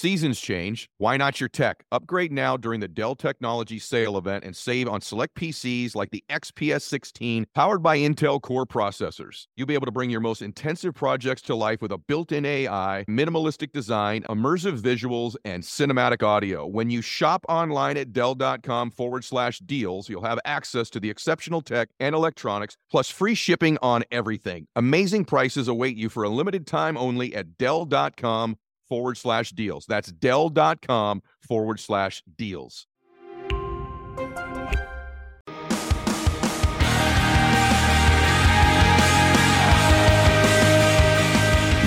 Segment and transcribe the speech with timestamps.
[0.00, 0.88] Seasons change.
[0.96, 1.84] Why not your tech?
[1.92, 6.24] Upgrade now during the Dell Technology Sale event and save on select PCs like the
[6.30, 9.44] XPS 16 powered by Intel Core processors.
[9.58, 12.46] You'll be able to bring your most intensive projects to life with a built in
[12.46, 16.66] AI, minimalistic design, immersive visuals, and cinematic audio.
[16.66, 21.60] When you shop online at Dell.com forward slash deals, you'll have access to the exceptional
[21.60, 24.66] tech and electronics, plus free shipping on everything.
[24.74, 28.56] Amazing prices await you for a limited time only at Dell.com
[28.90, 29.86] forward slash deals.
[29.86, 32.86] That's Dell.com forward slash deals.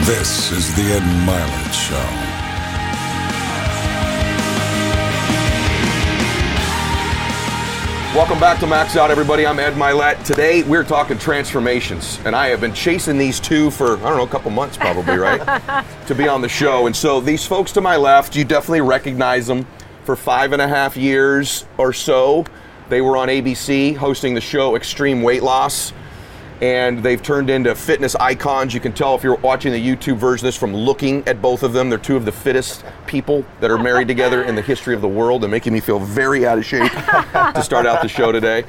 [0.06, 2.33] This is the Ed Mylett Show.
[8.16, 9.44] Welcome back to Max Out, everybody.
[9.48, 10.24] I'm Ed Mylett.
[10.24, 14.24] Today we're talking transformations, and I have been chasing these two for I don't know
[14.24, 15.42] a couple months, probably, right,
[16.06, 16.86] to be on the show.
[16.86, 19.66] And so these folks to my left, you definitely recognize them.
[20.04, 22.46] For five and a half years or so,
[22.88, 25.92] they were on ABC hosting the show Extreme Weight Loss
[26.62, 28.74] and they've turned into fitness icons.
[28.74, 31.64] You can tell if you're watching the YouTube version of this from looking at both
[31.64, 31.90] of them.
[31.90, 35.08] They're two of the fittest people that are married together in the history of the
[35.08, 38.64] world and making me feel very out of shape to start out the show today.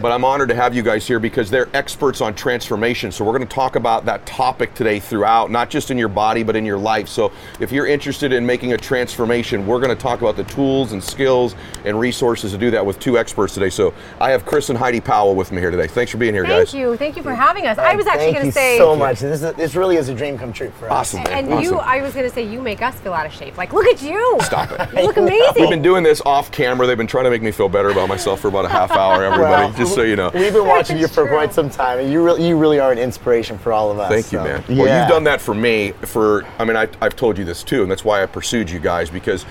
[0.00, 3.10] But I'm honored to have you guys here because they're experts on transformation.
[3.10, 6.44] So we're going to talk about that topic today throughout, not just in your body,
[6.44, 7.08] but in your life.
[7.08, 10.92] So if you're interested in making a transformation, we're going to talk about the tools
[10.92, 13.70] and skills and resources to do that with two experts today.
[13.70, 15.88] So I have Chris and Heidi Powell with me here today.
[15.88, 16.70] Thanks for being here, Thank guys.
[16.70, 16.96] Thank you.
[16.96, 17.76] Thank you for having us.
[17.76, 18.78] I was actually going to say.
[18.78, 19.18] so much.
[19.18, 20.92] This, is, this really is a dream come true for us.
[21.14, 21.24] Awesome.
[21.24, 21.44] man.
[21.44, 21.64] And awesome.
[21.64, 23.56] you, I was going to say, you make us feel out of shape.
[23.56, 24.38] Like, look at you.
[24.42, 24.96] Stop it.
[24.96, 25.54] You look amazing.
[25.56, 26.86] We've been doing this off camera.
[26.86, 29.24] They've been trying to make me feel better about myself for about a half hour,
[29.24, 30.30] everybody, Well, just so you know.
[30.34, 31.36] We've been watching you for True.
[31.36, 34.10] quite some time, and you really, you really are an inspiration for all of us.
[34.10, 34.64] Thank you, so, man.
[34.68, 34.82] Yeah.
[34.82, 37.82] Well, you've done that for me for, I mean, I, I've told you this too,
[37.82, 39.44] and that's why I pursued you guys because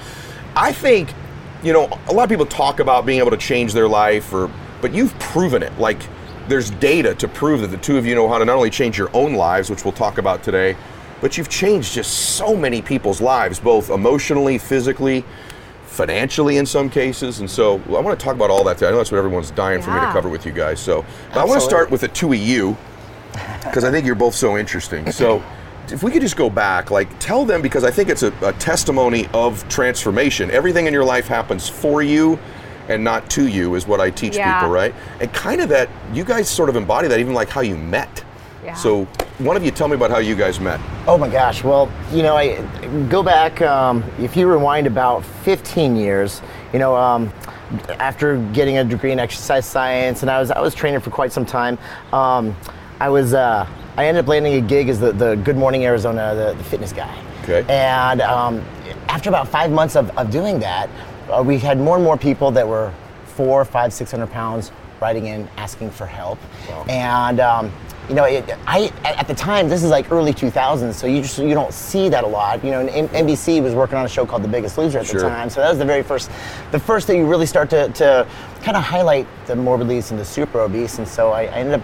[0.55, 1.13] I think,
[1.63, 4.51] you know, a lot of people talk about being able to change their life, or,
[4.81, 5.77] but you've proven it.
[5.79, 5.99] Like,
[6.47, 8.97] there's data to prove that the two of you know how to not only change
[8.97, 10.77] your own lives, which we'll talk about today,
[11.19, 15.25] but you've changed just so many people's lives, both emotionally, physically,
[15.97, 17.39] financially in some cases.
[17.39, 18.87] And so I want to talk about all that today.
[18.87, 20.79] I know that's what everyone's dying for me to cover with you guys.
[20.79, 21.03] So,
[21.33, 22.77] I want to start with the two of you
[23.63, 25.11] because I think you're both so interesting.
[25.17, 25.43] So,
[25.89, 28.51] if we could just go back, like tell them because I think it's a, a
[28.53, 30.51] testimony of transformation.
[30.51, 32.37] Everything in your life happens for you
[32.89, 34.53] and not to you, is what I teach Yeah.
[34.59, 34.93] people, right?
[35.21, 38.23] And kind of that you guys sort of embody that, even like how you met.
[38.67, 38.73] Yeah.
[38.73, 39.05] So,
[39.37, 40.81] one of you tell me about how you guys met.
[41.07, 41.63] Oh my gosh.
[41.63, 42.61] Well, you know, I
[43.07, 43.61] go back.
[43.61, 46.41] Um, if you rewind about 15 years,
[46.73, 47.31] you know, um,
[47.97, 51.31] after getting a degree in exercise science, and I was I was training for quite
[51.31, 51.77] some time.
[52.11, 52.57] Um,
[52.99, 56.35] I was uh, I ended up landing a gig as the, the Good Morning Arizona,
[56.35, 57.17] the, the fitness guy.
[57.43, 57.65] Okay.
[57.69, 58.61] And um,
[59.07, 60.89] after about five months of, of doing that,
[61.29, 65.27] uh, we had more and more people that were four, five, six hundred pounds writing
[65.27, 66.39] in asking for help.
[66.89, 67.71] And um,
[68.09, 71.21] you know, it, I at at the time this is like early 2000s, so you
[71.21, 72.63] just you don't see that a lot.
[72.63, 75.21] You know, and NBC was working on a show called The Biggest Loser at Sure.
[75.21, 76.31] the time, so that was the very first,
[76.71, 78.27] the first that you really start to, to
[78.61, 80.99] kind of highlight the morbidly obese and the super obese.
[80.99, 81.81] And so I, I ended up.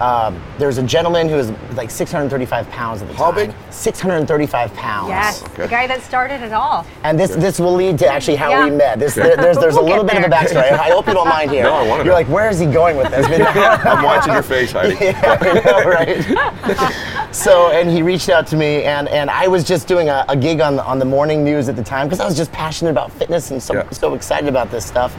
[0.00, 3.46] Um, there was a gentleman who was like 635 pounds at the How time.
[3.48, 3.54] How big?
[3.70, 5.08] 635 pounds.
[5.08, 5.62] yes, Okay.
[5.62, 6.84] the guy that started it all.
[7.04, 8.64] And this this will lead to actually how Yeah.
[8.64, 8.98] we met.
[8.98, 10.72] This, there, there's there's a We'll little get bit of a backstory.
[10.72, 11.62] I hope you don't mind here.
[11.70, 12.12] No, I wanna You're know.
[12.14, 13.24] like, where is he going with this?
[13.86, 14.96] I'm watching your face, Heidi.
[15.00, 17.34] yeah, I know, right?
[17.34, 20.36] so, and he reached out to me, and, and I was just doing a, a
[20.36, 22.90] gig on the, on the morning news at the time because I was just passionate
[22.90, 23.90] about fitness and so, Yeah.
[23.90, 25.14] so excited about this stuff.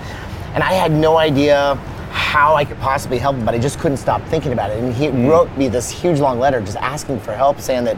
[0.53, 1.77] And I had no idea
[2.15, 4.81] how I could possibly help him, but I just couldn't stop thinking about it.
[4.81, 5.29] And he Mm.
[5.29, 7.97] wrote me this huge long letter just asking for help, saying that,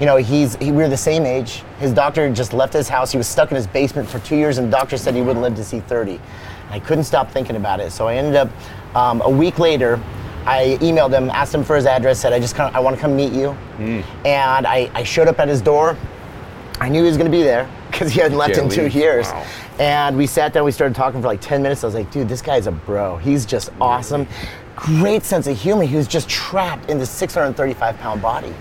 [0.00, 1.62] you know, he's he, we're the same age.
[1.78, 3.12] His doctor just left his house.
[3.12, 5.42] He was stuck in his basement for two years, and the doctor said he wouldn't
[5.42, 6.12] live to see 30.
[6.12, 6.20] And
[6.70, 7.92] I couldn't stop thinking about it.
[7.92, 8.48] So I ended up,
[8.96, 10.00] um, a week later,
[10.46, 12.96] I emailed him, asked him for his address, said I just kind of, I want
[12.96, 14.02] to come meet you, Mm.
[14.24, 15.94] and I, I showed up at his door.
[16.80, 18.82] I knew he was going to be there because he hadn't left Can't in two
[18.84, 18.94] leave.
[18.94, 19.26] years.
[19.26, 19.46] Wow.
[19.80, 21.82] And we sat down, we started talking for like 10 minutes.
[21.82, 23.16] I was like, dude, this guy's a bro.
[23.16, 24.26] He's just awesome.
[24.76, 25.84] Great sense of humor.
[25.84, 28.54] He was just trapped in this 635 pound body.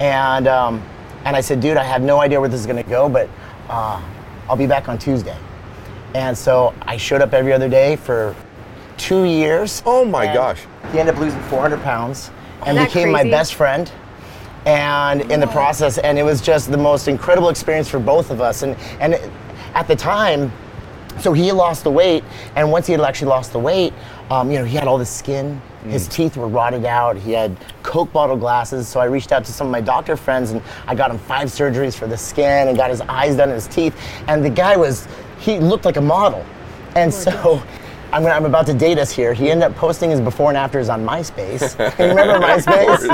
[0.00, 0.82] And, um,
[1.24, 3.28] and I said, dude, I have no idea where this is going to go, but
[3.68, 4.02] uh,
[4.48, 5.36] I'll be back on Tuesday.
[6.14, 8.34] And so I showed up every other day for
[8.96, 9.82] two years.
[9.86, 10.60] Oh my gosh.
[10.92, 12.30] He ended up losing 400 pounds
[12.60, 13.90] and Isn't that became my best friend.
[14.68, 18.40] And in the process, and it was just the most incredible experience for both of
[18.42, 18.62] us.
[18.62, 19.14] And and
[19.74, 20.52] at the time,
[21.18, 22.22] So he lost the weight,
[22.54, 23.92] and once he had actually lost the weight,
[24.30, 25.60] um, you know, he had all the skin.
[25.84, 27.16] His teeth were rotted out.
[27.16, 28.86] He had Coke bottle glasses.
[28.86, 31.48] So I reached out to some of my doctor friends, and I got him five
[31.48, 33.96] surgeries for the skin, and got his eyes done, and his teeth.
[34.28, 36.44] And the guy was, he looked like a model.
[36.94, 37.62] And so.
[38.10, 39.34] I'm, I'm about to date us here.
[39.34, 41.78] He ended up posting his before and afters on MySpace.
[41.98, 43.04] Remember MySpace?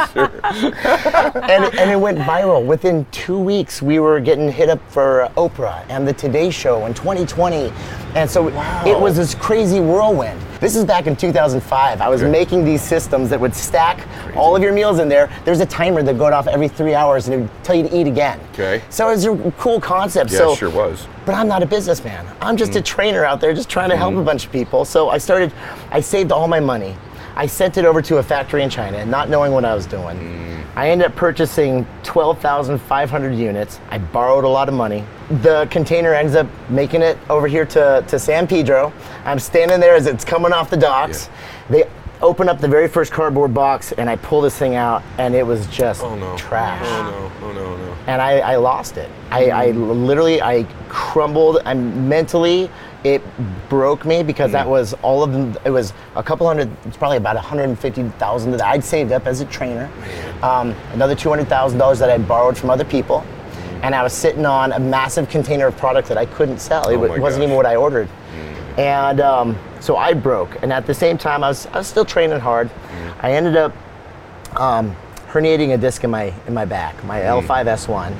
[1.49, 2.64] and, and it went viral.
[2.64, 6.94] Within two weeks, we were getting hit up for Oprah and the Today Show in
[6.94, 7.73] 2020.
[8.14, 8.49] And so
[8.87, 10.40] it was this crazy whirlwind.
[10.61, 12.00] This is back in 2005.
[12.00, 12.31] I was Okay.
[12.31, 14.06] making these systems that would stack
[14.37, 15.28] all of your meals in there.
[15.44, 17.94] There's a timer that going off every three hours and it would tell you to
[17.94, 18.38] eat again.
[18.55, 18.82] Okay.
[18.88, 20.31] So it was a cool concept.
[20.31, 21.06] Yeah, so it sure was.
[21.26, 22.25] but I'm not a businessman.
[22.40, 22.84] I'm just a mm.
[22.84, 24.20] trainer out there just trying to help mm.
[24.20, 24.84] a bunch of people.
[24.84, 25.52] So I started,
[25.90, 26.96] I saved all my money.
[27.37, 30.17] I sent it over to a factory in China, not knowing what I was doing.
[30.19, 30.65] Mm.
[30.77, 33.81] I ended up purchasing 12,500 units.
[33.91, 35.05] I borrowed a lot of money.
[35.43, 38.93] The container ends up making it over here to, to San Pedro.
[39.25, 41.29] I'm standing there as it's coming off the docks.
[41.71, 41.85] They
[42.23, 45.47] open up the very first cardboard box and I pull this thing out and it
[45.47, 46.37] was just Oh no.
[46.37, 47.47] trash Oh no.
[47.47, 47.65] Oh no.
[47.65, 47.97] Oh no.
[48.07, 49.11] and I, I lost it.
[49.31, 50.07] I, I mm.
[50.07, 51.59] literally I crumbled.
[51.65, 52.71] I'm mentally
[53.05, 53.23] it
[53.69, 55.55] broke me because that was all of them.
[55.65, 56.71] It was a couple hundred.
[56.87, 59.91] It's probably about 150,000 that I'd saved up as a trainer.
[60.43, 63.23] Um, another 200,000 dollars that I'd borrowed from other people,
[63.83, 66.89] and I was sitting on a massive container of product that I couldn't sell.
[66.89, 67.45] It Oh wa- wasn't gosh.
[67.45, 68.09] even what I ordered.
[68.79, 70.61] And um, so I broke.
[70.62, 72.71] And at the same time, I was, I was still training hard.
[73.21, 73.73] I ended up
[74.59, 74.97] um,
[75.29, 78.12] herniating a disc in my in my back, my L5S1,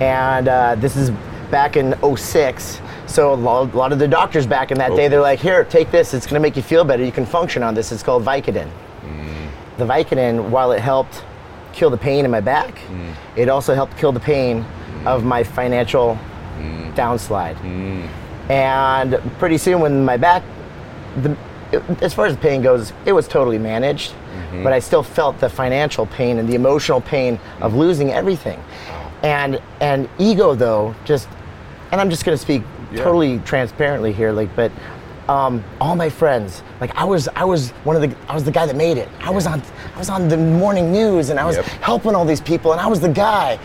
[0.00, 1.10] and uh, this is
[1.50, 2.80] back in 06.
[3.06, 5.64] So a lot, a lot of the doctors back in that day, they're like, "Here,
[5.64, 6.14] take this.
[6.14, 7.04] It's going to make you feel better.
[7.04, 7.92] You can function on this.
[7.92, 8.70] It's called Vicodin."
[9.02, 9.48] Mm.
[9.76, 11.22] The Vicodin, while it helped
[11.72, 13.14] kill the pain in my back, mm.
[13.36, 14.64] it also helped kill the pain
[15.04, 16.18] of my financial
[16.58, 16.94] mm.
[16.94, 17.56] downslide.
[18.48, 20.42] And pretty soon, when my back,
[21.22, 21.36] the,
[21.72, 24.62] it, as far as the pain goes, it was totally managed, mm-hmm.
[24.62, 28.62] but I still felt the financial pain and the emotional pain of losing everything.
[29.22, 31.28] And and ego though, just,
[31.90, 32.62] and I'm just gonna speak
[32.94, 33.04] Yeah.
[33.04, 34.70] totally transparently here, like, but.
[35.26, 38.50] Um, all my friends, like I was, I was one of the, I was the
[38.50, 39.08] guy that made it.
[39.20, 39.62] I was on,
[39.94, 41.64] I was on the morning news, and I was Yep.
[41.80, 43.58] helping all these people, and I was the guy,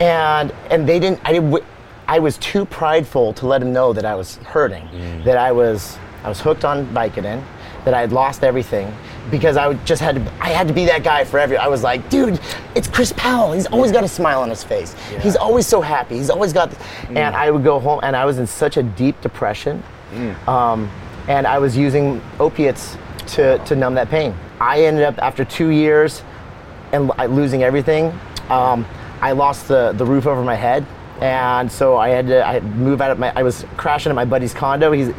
[0.00, 1.20] and and they didn't.
[1.24, 1.62] I didn't.
[2.08, 4.88] I was too prideful to let them know that I was hurting,
[5.24, 7.40] that I was I was hooked on Vicodin,
[7.84, 8.92] that I had lost everything
[9.30, 11.56] because I just had to I had to be that guy for every.
[11.56, 12.40] I was like, dude,
[12.74, 13.52] it's Chris Powell.
[13.52, 14.94] He's always got a smile on his face.
[15.20, 16.16] He's always so happy.
[16.16, 16.74] He's always got.
[17.08, 19.82] And I would go home, and I was in such a deep depression,
[20.46, 20.90] um,
[21.28, 22.96] and I was using opiates
[23.28, 24.34] to to numb that pain.
[24.60, 26.22] I ended up after two years
[26.92, 28.12] and losing everything.
[28.50, 28.86] Um,
[29.20, 30.84] I lost the, the roof over my head,
[31.20, 33.32] and so I had to I had move out of my.
[33.34, 34.92] I was crashing at my buddy's condo.
[34.92, 35.10] He's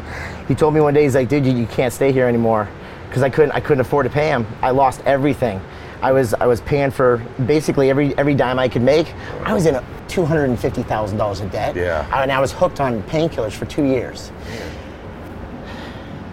[0.48, 2.68] he told me one day he's like, dude, you, you can't stay here anymore,
[3.08, 4.46] because I couldn't I couldn't afford to pay him.
[4.62, 5.60] I lost everything.
[6.02, 9.12] I was I was paying for basically every every dime I could make.
[9.44, 11.74] I was in two hundred and fifty thousand dollars in debt.
[11.74, 12.06] Yeah.
[12.22, 14.30] and I was hooked on painkillers for two years.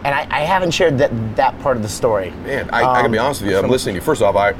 [0.05, 2.31] And I, I haven't shared that that part of the story.
[2.45, 3.57] Man, I, I gotta be Um, honest with you.
[3.57, 4.05] I'm listening to you.
[4.05, 4.51] First off, I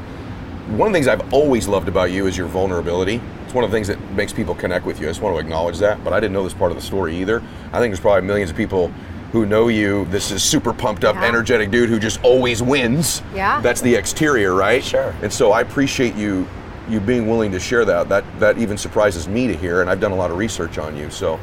[0.77, 3.19] one of the things I've always loved about you is your vulnerability.
[3.43, 5.07] It's one of the things that makes people connect with you.
[5.07, 6.01] I just want to acknowledge that.
[6.05, 7.43] But I didn't know this part of the story either.
[7.73, 8.89] I think there's probably millions of people
[9.33, 10.05] who know you.
[10.11, 11.23] This is super pumped up, Yeah.
[11.25, 13.23] energetic dude who just always wins.
[13.35, 13.59] Yeah.
[13.61, 14.83] That's the exterior, right?
[14.83, 15.13] Sure.
[15.23, 16.47] And so I appreciate you
[16.89, 18.09] you being willing to share that.
[18.09, 19.81] That that even surprises me to hear.
[19.81, 21.39] And I've done a lot of research on you, so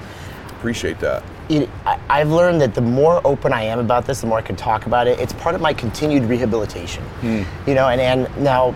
[0.50, 1.22] appreciate that.
[1.48, 4.42] it, I, I've learned that the more open I am about this, the more I
[4.42, 5.18] can talk about it.
[5.18, 7.02] It's part of my continued rehabilitation.
[7.22, 7.42] Hmm.
[7.66, 8.74] You know, and, and now,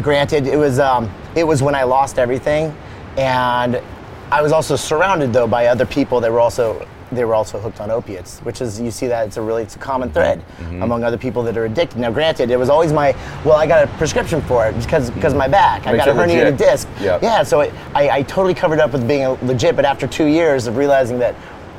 [0.00, 2.74] granted, it was um, it was when I lost everything,
[3.18, 3.82] and
[4.30, 7.80] I was also surrounded though by other people that were also they were also hooked
[7.80, 10.42] on opiates, which is you see that it's a really it's a common thread
[10.80, 11.98] among other people that are addicted.
[11.98, 15.32] Now, granted, it was always my well, I got a prescription for it because because
[15.32, 15.86] of my back.
[15.86, 16.88] I Makes got a herniated disc.
[17.00, 17.22] Yep.
[17.22, 20.66] Yeah, so it, I, I totally covered up with being legit, but after two years
[20.66, 21.34] of realizing that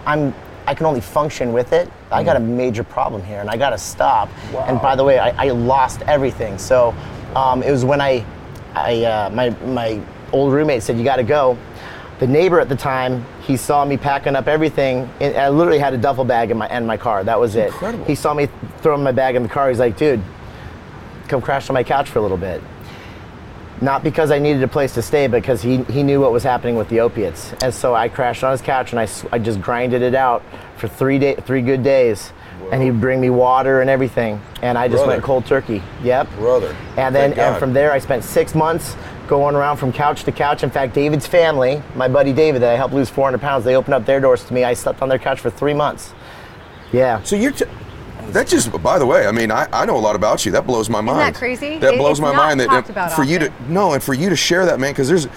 [0.06, 0.34] I'm
[0.68, 3.72] I can only function with it, I got a major problem here, and I got
[3.72, 4.30] to stop.
[4.68, 6.58] And by the way, I, I lost everything.
[6.58, 6.94] So
[7.36, 8.24] um, it was when I,
[8.76, 11.58] I uh, my my old roommate said you got to go.
[12.22, 15.96] The neighbor at the time, he saw me packing up everything, and I literally had
[15.96, 17.24] a duffel bag in my in my car.
[17.24, 17.70] That was it.
[17.70, 18.06] Incredible.
[18.06, 18.48] He saw me
[18.78, 19.70] throwing my bag in the car.
[19.70, 20.22] He's like, dude,
[21.28, 22.62] come crash on my couch for a little bit
[23.82, 26.76] not because I needed a place to stay, because he, he knew what was happening
[26.76, 27.52] with the opiates.
[27.64, 30.44] And so I crashed on his couch and I, I just grinded it out
[30.78, 32.32] for three day, three good days.
[32.72, 34.40] And he'd bring me water and everything.
[34.62, 35.14] And I just Brother.
[35.14, 35.82] went cold turkey.
[36.04, 36.30] Yep.
[36.36, 36.76] Brother.
[36.96, 38.96] And then and from there, I spent six months
[39.32, 40.62] going around from couch to couch.
[40.62, 43.94] In fact, David's family, my buddy David, that I helped lose 400 pounds, they opened
[43.94, 44.66] up their doors to me.
[44.66, 46.14] I slept on their couch for three months.
[46.92, 47.24] Yeah.
[47.24, 47.54] So you're.
[47.54, 47.64] T-
[48.32, 50.52] that just, by the way, I mean, I, I know a lot about you.
[50.52, 51.22] That blows my mind.
[51.22, 51.78] Isn't that crazy?
[51.80, 52.60] That It- blows it's my not mind.
[52.60, 53.74] That talked about for you to often.
[53.74, 55.30] no, and for you to share that, man, because there's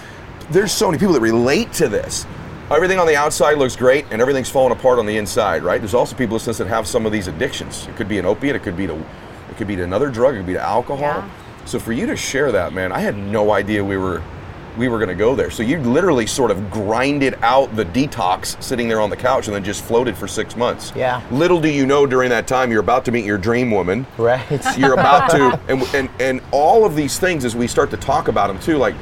[0.51, 2.27] there's so many people that relate to this.
[2.69, 5.79] Everything on the outside looks great, and everything's falling apart on the inside, right?
[5.79, 7.87] There's also people listening that have some of these addictions.
[7.87, 8.57] It could be an opiate.
[8.57, 10.33] It could be to it could be to another drug.
[10.33, 10.99] It could be to alcohol.
[10.99, 11.29] Yeah.
[11.65, 14.21] So for you to share that, man, I had no idea we were
[14.77, 15.49] we were going to go there.
[15.49, 19.55] So you literally sort of grinded out the detox sitting there on the couch and
[19.55, 20.91] then just floated for six months.
[20.93, 21.21] Yeah.
[21.31, 24.05] Little do you know during that time you're about to meet your dream woman.
[24.17, 24.43] Right.
[24.77, 28.27] You're about to, and, and and all of these things as we start to talk
[28.27, 28.95] about them too, like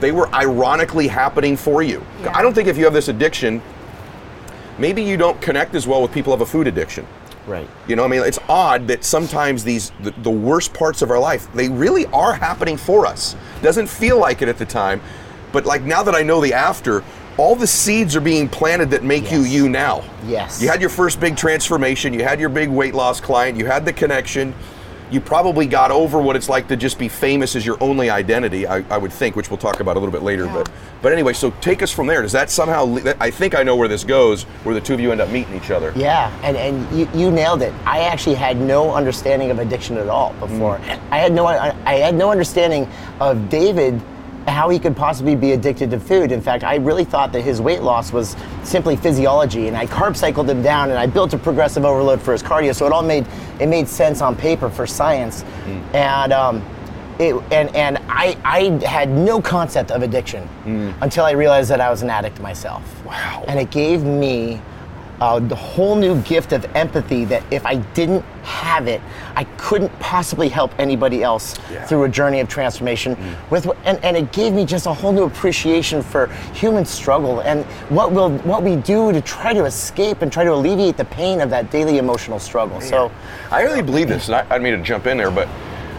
[0.00, 2.04] they were ironically happening for you.
[2.22, 2.36] Yeah.
[2.36, 3.62] I don't think if you have this addiction,
[4.78, 7.06] maybe you don't connect as well with people who have a food addiction.
[7.46, 7.68] Right.
[7.86, 11.18] You know, I mean, it's odd that sometimes these the, the worst parts of our
[11.18, 13.36] life they really are happening for us.
[13.62, 15.00] Doesn't feel like it at the time,
[15.52, 17.04] but like now that I know the after,
[17.36, 20.04] all the seeds are being planted that make you you now.
[20.26, 20.62] Yes.
[20.62, 22.12] You had your first big transformation.
[22.12, 23.58] You had your big weight loss client.
[23.58, 24.54] You had the connection.
[25.14, 28.66] You probably got over what it's like to just be famous as your only identity.
[28.66, 30.46] I, I would think, which we'll talk about a little bit later.
[30.46, 30.54] Yeah.
[30.54, 30.70] But
[31.02, 32.20] but anyway, so take us from there.
[32.20, 32.82] Does that somehow?
[32.82, 34.42] le- I think I know where this goes.
[34.64, 35.92] Where the two of you end up meeting each other.
[35.94, 37.72] Yeah, and, and you, you nailed it.
[37.86, 40.78] I actually had no understanding of addiction at all before.
[40.78, 41.00] Mm.
[41.12, 42.90] I had no I, I had no understanding
[43.20, 44.02] of David
[44.46, 46.32] how he could possibly be addicted to food.
[46.32, 50.16] In fact, I really thought that his weight loss was simply physiology, and I carb
[50.16, 53.02] cycled him down, and I built a progressive overload for his cardio, so it all
[53.02, 53.26] made
[53.60, 55.44] it made sense on paper for science,
[55.92, 56.32] and.
[56.32, 56.64] Um,
[57.20, 60.48] it, and and I, I had no concept of addiction
[61.00, 63.04] until I realized that I was an addict myself.
[63.04, 63.44] Wow.
[63.46, 64.60] And it gave me
[65.20, 69.00] uh, the whole new gift of empathy that if I didn't have it,
[69.36, 71.84] I couldn't possibly help anybody else Yeah.
[71.86, 73.16] through a journey of transformation.
[73.50, 77.64] With and, and it gave me just a whole new appreciation for human struggle and
[77.90, 81.40] what will what we do to try to escape and try to alleviate the pain
[81.40, 82.80] of that daily emotional struggle.
[82.80, 83.10] So.
[83.50, 85.48] I really believe this, and I, I mean to jump in there, but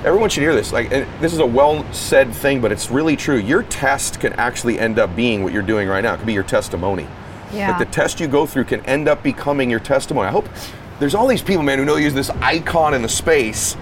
[0.04, 0.72] everyone should hear this.
[0.74, 3.38] Like, this is a well-said thing, but it's really true.
[3.38, 6.14] Your test can actually end up being what you're doing right now.
[6.14, 7.08] It could be your testimony.
[7.56, 7.70] Yeah.
[7.70, 10.28] Like the test you go through can end up becoming your testimony.
[10.28, 10.48] I hope
[11.00, 13.76] there's all these people, man, who know you as this icon in the space.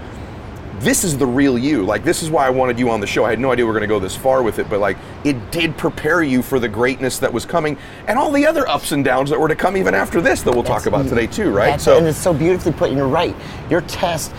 [0.80, 1.82] This is the real you.
[1.84, 3.24] Like, this is why I wanted you on the show.
[3.24, 4.98] I had no idea we were going to go this far with it, but like,
[5.22, 7.78] it did prepare you for the greatness that was coming
[8.08, 10.52] and all the other ups and downs that were to come even after this that
[10.52, 11.66] we'll talk about today too, right?
[11.66, 12.88] That's- and it's so beautifully put.
[12.88, 13.34] And you're right.
[13.70, 14.32] Your test,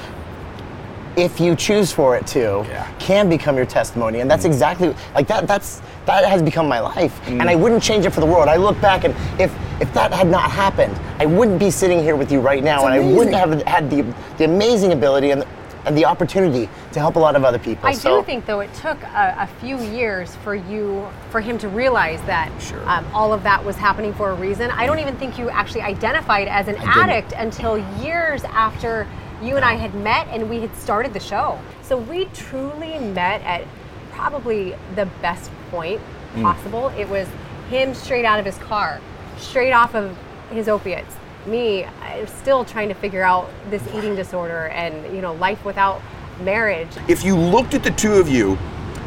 [1.17, 2.87] if you choose for it to, Yeah.
[2.99, 5.47] can become your testimony, and that's exactly like that.
[5.47, 8.47] That's that has become my life, and I wouldn't change it for the world.
[8.47, 12.15] I look back, and if if that had not happened, I wouldn't be sitting here
[12.15, 14.03] with you right now, and I wouldn't have had the
[14.37, 15.43] the amazing ability and.
[15.87, 17.87] And the opportunity to help a lot of other people.
[17.87, 21.59] I So- do think though it took a, a few years for you for him
[21.59, 22.79] to realize that Sure.
[22.89, 24.71] um, all of that was happening for a reason.
[24.71, 26.89] I don't even think you actually identified as an didn't.
[26.97, 29.05] addict until years after
[29.41, 31.59] you and I had met and we had started the show.
[31.81, 33.63] So we truly met at
[34.11, 36.01] probably the best point
[36.35, 36.41] Mm.
[36.43, 36.89] possible.
[36.97, 37.27] It was
[37.69, 38.99] him straight out of his car,
[39.37, 40.17] straight off of
[40.51, 41.15] his opiates.
[41.45, 46.01] Me, I'm still trying to figure out this eating disorder and you know life without
[46.43, 46.89] marriage.
[47.07, 48.57] if you looked at the two of you,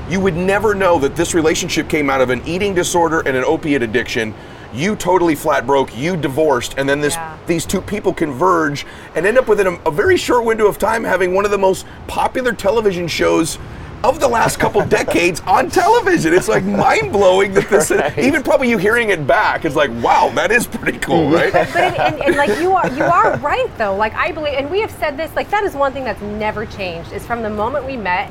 [0.08, 3.44] you would never know that this relationship came out of an eating disorder and an
[3.44, 4.32] opiate addiction.
[4.73, 7.37] You totally flat broke, you divorced, and then this Yeah.
[7.47, 11.05] these two people converge and end up within a, a very short window of time
[11.05, 13.59] having one of the most popular television shows
[14.05, 16.33] of the last couple decades on television.
[16.33, 18.17] It's like mind blowing that this Right.
[18.19, 21.35] even probably you hearing it back is like, wow, that is pretty cool, mm-hmm.
[21.35, 21.53] right?
[21.53, 24.71] but it, and, and like you are you are right though like i believe and
[24.71, 27.51] we have said this like that is one thing that's never changed is from the
[27.51, 28.31] moment we met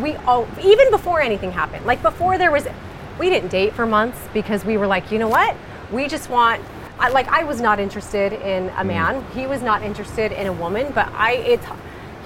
[0.00, 2.66] we all even before anything happened like before there was
[3.20, 5.54] we didn't date for months because we were like you know what
[5.92, 6.60] we just want
[6.98, 8.80] I, like i was not interested in Mm.
[8.80, 11.66] a man he was not interested in a woman but i it's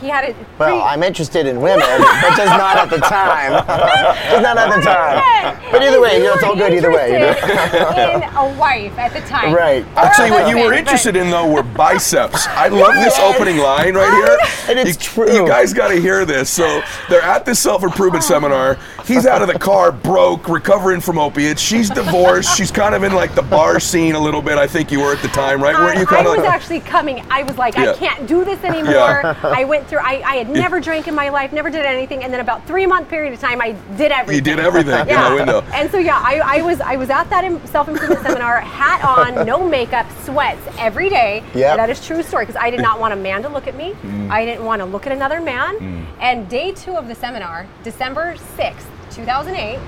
[0.00, 3.52] he had it Well, I'm interested in women, but just not at the time.
[4.30, 5.72] just not at the time.
[5.72, 7.12] But either way, you know, it's all good either way.
[7.12, 8.14] You know?
[8.14, 9.84] in a wife at the time Right.
[9.84, 12.46] Or I'll tell you what you were interested in though were biceps.
[12.48, 14.38] I love this opening line right here.
[14.68, 15.32] And it's you, true.
[15.32, 16.50] You guys got to hear this.
[16.50, 18.78] So they're at this self-improvement seminar.
[19.04, 21.60] He's out of the car, broke, recovering from opiates.
[21.60, 22.56] She's divorced.
[22.56, 24.56] She's kind of in like the bar scene a little bit.
[24.58, 25.74] I think you were at the time, right?
[25.74, 26.54] Weren't um, you I, kind I of was like?
[26.54, 27.24] actually coming.
[27.30, 27.92] I was like, Yeah.
[27.92, 29.36] I can't do this anymore.
[29.42, 29.98] I went through.
[29.98, 32.86] I, I had never drank in my life, never did anything, and then about three
[32.86, 34.34] month period of time, I did everything.
[34.34, 35.28] You did everything in Yeah.
[35.30, 35.60] the window.
[35.72, 39.46] And so yeah, I, I was I was at that self improvement seminar, hat on,
[39.46, 41.42] no makeup, sweats every day.
[41.54, 41.76] Yep.
[41.76, 43.92] That is true story because I did not want a man to look at me.
[43.92, 44.30] Mm.
[44.30, 46.06] I didn't want to look at another man.
[46.20, 49.78] And day two of the seminar, December sixth, two thousand eight.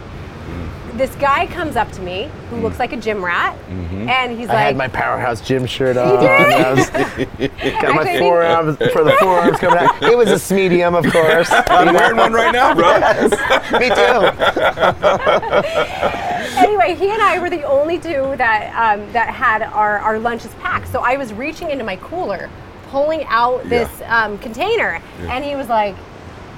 [0.96, 4.52] This guy comes up to me who looks like a gym rat, and he's I
[4.52, 6.20] like, "I had my powerhouse gym shirt on.
[6.20, 6.28] did?
[6.30, 6.90] I was-
[7.82, 10.02] got my forearms for the forearms coming out.
[10.02, 11.48] It was a medium, of course.
[11.68, 12.98] I'm wearing one right now, bro.
[13.78, 14.26] Me too.
[16.56, 20.52] anyway, he and I were the only two that um, that had our, our lunches
[20.60, 20.88] packed.
[20.88, 22.50] So I was reaching into my cooler,
[22.88, 25.94] pulling out this um, container, and he was like,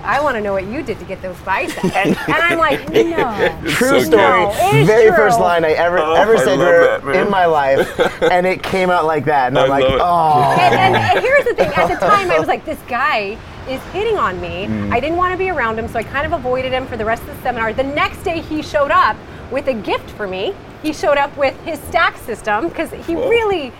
[0.02, 3.60] "I want to know what you did to get those biceps." and I'm like, "No."
[3.70, 4.40] True so story.
[4.44, 5.16] No, Very true.
[5.16, 8.46] first line I ever Oh, ever I said to her that, in my life, and
[8.46, 9.48] it came out like that.
[9.48, 9.98] And I I'm like, it.
[10.00, 10.56] oh.
[10.60, 13.36] and, and, and here's the thing at the time i was like this guy
[13.68, 14.92] is hitting on me Mm.
[14.92, 17.04] i didn't want to be around him so i kind of avoided him for the
[17.04, 19.16] rest of the seminar the next day he showed up
[19.50, 23.28] with a gift for me he showed up with his stack system because he Whoa.
[23.28, 23.72] really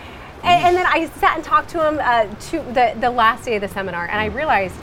[0.43, 3.57] and, and then i sat and talked to him uh, to the, the last day
[3.57, 4.77] of the seminar and i realized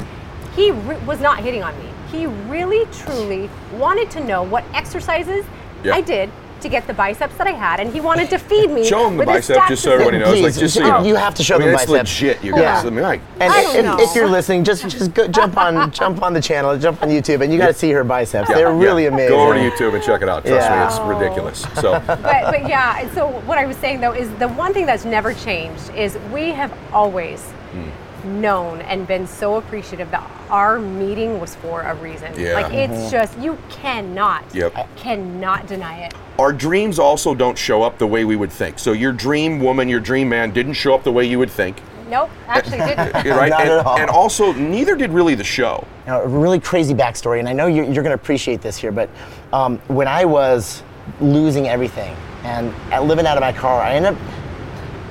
[0.56, 5.46] he re- was not hitting on me he really truly wanted to know what exercises
[5.84, 5.96] Yeah.
[5.96, 6.30] i did
[6.62, 9.14] to get the biceps that i had and he wanted to feed me Show him
[9.14, 9.92] the with bicep just so system.
[9.94, 10.28] everybody knows.
[10.42, 11.04] Like, Please, just so you know.
[11.04, 12.22] you have to show I mean, them it's biceps.
[12.22, 12.62] legit, you Yeah.
[12.76, 12.86] guys.
[12.86, 15.92] I mean, like, And I if, don't if, you're listening, just just go, jump on
[16.02, 18.50] jump on the channel, jump on YouTube, and you got to see her biceps.
[18.50, 19.10] yeah, They're really yeah.
[19.10, 19.30] amazing.
[19.38, 20.46] Go over to YouTube and check it out.
[20.46, 20.80] Trust Yeah.
[20.80, 21.60] me, it's ridiculous.
[21.82, 25.06] So, but, but yeah, so what I was saying though is the one thing that's
[25.06, 27.42] never changed is we have always
[27.74, 27.90] Hmm.
[28.26, 32.34] Known and been so appreciative that our meeting was for a reason.
[32.40, 32.54] Yeah.
[32.54, 34.74] Like it's just you cannot, Yep.
[34.98, 36.14] cannot deny it.
[36.40, 38.78] our dreams also don't show up the way we would think.
[38.80, 41.78] So, your dream woman, your dream man didn't show up the way you would think,
[42.10, 43.14] Nope, actually didn't.
[43.14, 43.50] right?
[43.50, 43.98] Not and, at all.
[43.98, 45.88] and also, neither did really the show.
[46.06, 48.92] Now, a really crazy backstory, and I know you're, you're going to appreciate this here,
[48.92, 49.10] but
[49.54, 50.84] um, when I was
[51.20, 54.20] losing everything and uh, living out of my car, I ended up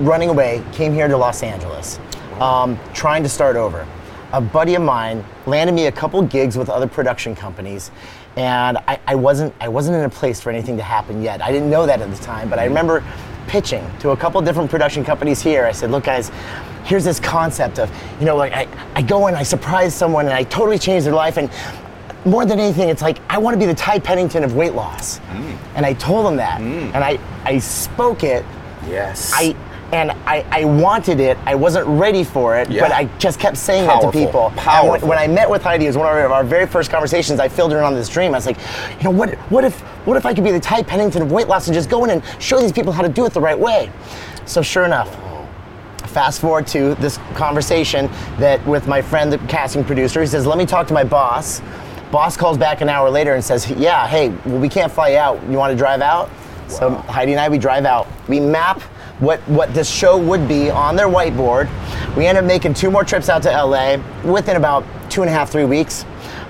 [0.00, 1.98] running away, came here to Los Angeles,
[2.40, 3.86] um, trying to start over.
[4.32, 7.90] A buddy of mine landed me a couple gigs with other production companies,
[8.36, 11.40] and I, I wasn't I wasn't in a place for anything to happen yet.
[11.40, 12.74] I didn't know that at the time, but I mm-hmm.
[12.74, 13.04] remember
[13.46, 15.64] pitching to a couple different production companies here.
[15.66, 16.32] I said, "Look, guys,
[16.84, 20.34] here's this concept of you know, like I, I go and I surprise someone and
[20.34, 21.50] I totally change their life and."
[22.26, 25.18] More than anything, it's like I want to be the Ty Pennington of weight loss,
[25.18, 25.58] mm.
[25.74, 26.90] and I told them that, mm.
[26.94, 28.46] and I I spoke it,
[28.88, 29.32] Yes.
[29.34, 29.54] I
[29.92, 31.36] and I, I wanted it.
[31.46, 32.82] I wasn't ready for it, Yeah.
[32.82, 34.10] but I just kept saying Powerful.
[34.10, 34.52] that to people.
[34.56, 34.90] Powerful.
[34.90, 37.38] when, when I met with Heidi, it was one of our, very first conversations.
[37.40, 38.34] I filled her in on this dream.
[38.34, 38.58] I was like,
[38.98, 41.48] you know, what what if what if I could be the Ty Pennington of weight
[41.48, 43.58] loss and just go in and show these people how to do it the right
[43.58, 43.90] way?
[44.46, 45.08] So sure enough,
[46.10, 50.58] fast forward to this conversation that with my friend, the casting producer, he says, "Let
[50.58, 51.62] me talk to my boss."
[52.10, 55.42] Boss calls back an hour later and says, "Yeah, hey, well, we can't fly out.
[55.50, 56.30] You want to drive out?"
[56.68, 58.06] So Heidi and I, we drive out.
[58.28, 58.80] We map
[59.20, 61.68] what what this show would be on their whiteboard.
[62.16, 65.32] We ended up making two more trips out to LA within about two and a
[65.32, 66.04] half, three weeks.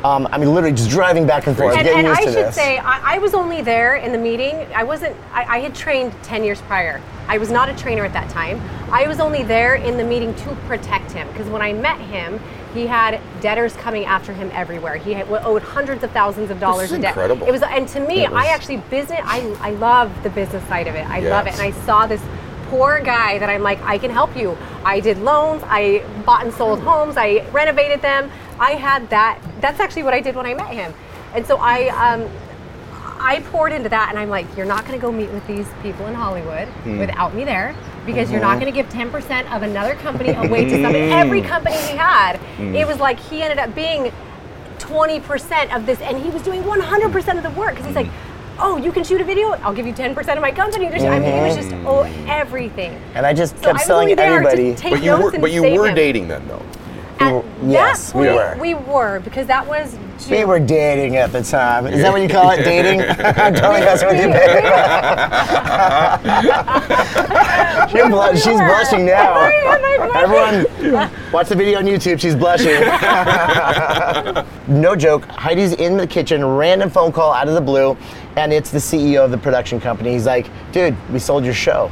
[0.04, 2.32] Um, I mean, literally just driving back and forth, And, getting and used I to
[2.32, 4.54] should say, I, I was only there in the meeting.
[4.74, 7.00] I wasn't, I, I had trained 10 years prior.
[7.26, 8.60] I was not a trainer at that time.
[8.92, 12.38] I was only there in the meeting to protect him because when I met him,
[12.74, 14.96] he had debtors coming after him everywhere.
[14.96, 17.12] He had, owed hundreds of thousands of dollars is in debt.
[17.12, 17.46] incredible.
[17.46, 19.20] It was, and to me, was- I actually business.
[19.24, 21.06] I, I love the business side of it.
[21.08, 22.20] I love it, and I saw this
[22.70, 24.56] poor guy that I'm like, I can help you.
[24.84, 25.62] I did loans.
[25.66, 27.16] I bought and sold homes.
[27.16, 28.30] I renovated them.
[28.58, 29.38] I had that.
[29.60, 30.92] That's actually what I did when I met him.
[31.34, 32.28] And so I, um,
[33.18, 35.66] I poured into that, and I'm like, you're not going to go meet with these
[35.82, 36.98] people in Hollywood Hmm.
[36.98, 37.74] without me there,
[38.06, 38.52] because you're Uh-huh.
[38.54, 41.10] not going to give 10% of another company away to somebody.
[41.10, 42.74] Every company he had, Hmm.
[42.74, 44.12] it was like he ended up being
[44.78, 48.08] 20% of this, and he was doing 100% of the work because he's like.
[48.58, 49.50] Oh, you can shoot a video?
[49.62, 50.88] I'll give you 10% of my company.
[50.90, 52.30] to shoot." I mean, it was just oh, mm-hmm.
[52.30, 53.00] everything.
[53.14, 54.74] and I just So kept I selling only it to everybody.
[54.90, 56.62] But you were, but you were dating then, though.
[57.20, 58.56] At were- that yes, we were.
[58.60, 59.96] We were because that was.
[60.30, 61.86] We were dating at the time.
[61.86, 63.00] Is that what you call it, dating?
[63.00, 64.64] Totally messing with you, babe.
[67.90, 69.40] She's blush- she's blushing now.
[70.14, 72.20] Everyone, watch the video on YouTube.
[72.20, 72.80] She's blushing.
[74.80, 75.24] no joke.
[75.26, 77.96] Heidi's in the kitchen, random phone call out of the blue,
[78.36, 80.12] and it's the CEO of the production company.
[80.12, 81.90] He's like, dude, we sold your show.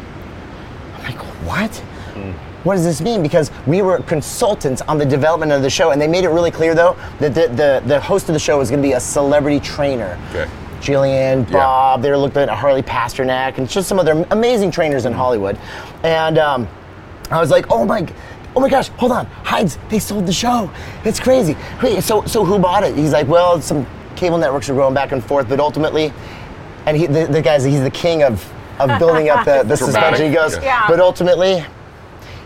[0.96, 1.82] I'm like, what?
[2.64, 3.22] What does this mean?
[3.22, 6.51] Because we were consultants on the development of the show, and they made it really
[6.51, 9.01] clear, though, that the, the, the host of the show was going to be a
[9.01, 10.18] celebrity trainer.
[10.31, 10.48] Okay.
[10.81, 15.12] Jillian, Bob, they were looking at Harley Pasternak, and just some other amazing trainers in
[15.12, 15.57] Hollywood.
[16.03, 16.68] And um,
[17.31, 18.07] I was like, oh my,
[18.57, 20.70] oh my gosh, hold on, Hides, they sold the show.
[21.05, 21.57] It's crazy.
[21.83, 22.96] Wait, so so who bought it?
[22.96, 26.12] He's like, well, some cable networks are going back and forth, but ultimately,
[26.87, 28.44] and he, the, the guy's he's the king of
[28.81, 30.27] of building up the, the suspension.
[30.27, 30.87] He goes, Yeah.
[30.88, 31.64] but ultimately.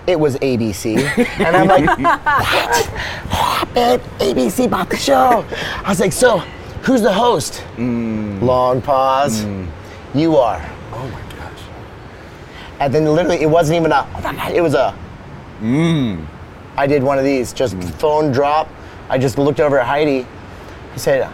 [0.07, 0.97] It was ABC,
[1.41, 2.87] and I'm like, "What?
[3.29, 4.03] Happened?
[4.21, 5.45] ABC bought the show."
[5.85, 6.39] I was like, "So,
[6.83, 8.41] who's the host?" Mm.
[8.41, 9.41] Long pause.
[9.41, 9.69] Mm.
[10.15, 10.65] You are.
[10.93, 11.61] Oh my gosh.
[12.79, 14.09] And then literally, it wasn't even a.
[14.15, 14.97] Oh my God, it was a.
[15.61, 16.25] Mm.
[16.77, 18.69] I did one of these, just phone drop.
[19.09, 20.25] I just looked over at Heidi.
[20.93, 21.29] He said,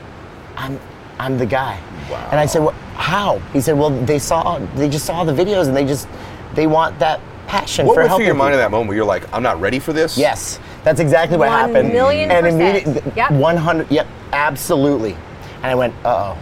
[0.56, 0.80] "I'm,
[1.18, 1.78] I'm the guy."
[2.10, 2.26] Wow.
[2.30, 5.66] And I said, well, "How?" He said, "Well, they saw, they just saw the videos,
[5.68, 6.08] and they just,
[6.54, 7.20] they want that
[7.52, 9.42] passion What for went through your mind at people." that moment where you're like, I'm
[9.42, 10.16] not ready for this?
[10.16, 11.92] Yes, that's exactly what One happened.
[11.92, 12.86] million and percent.
[12.86, 13.30] immediately, Yep.
[13.32, 13.90] 100.
[13.90, 15.14] Yep, absolutely.
[15.56, 16.38] And I went, uh oh.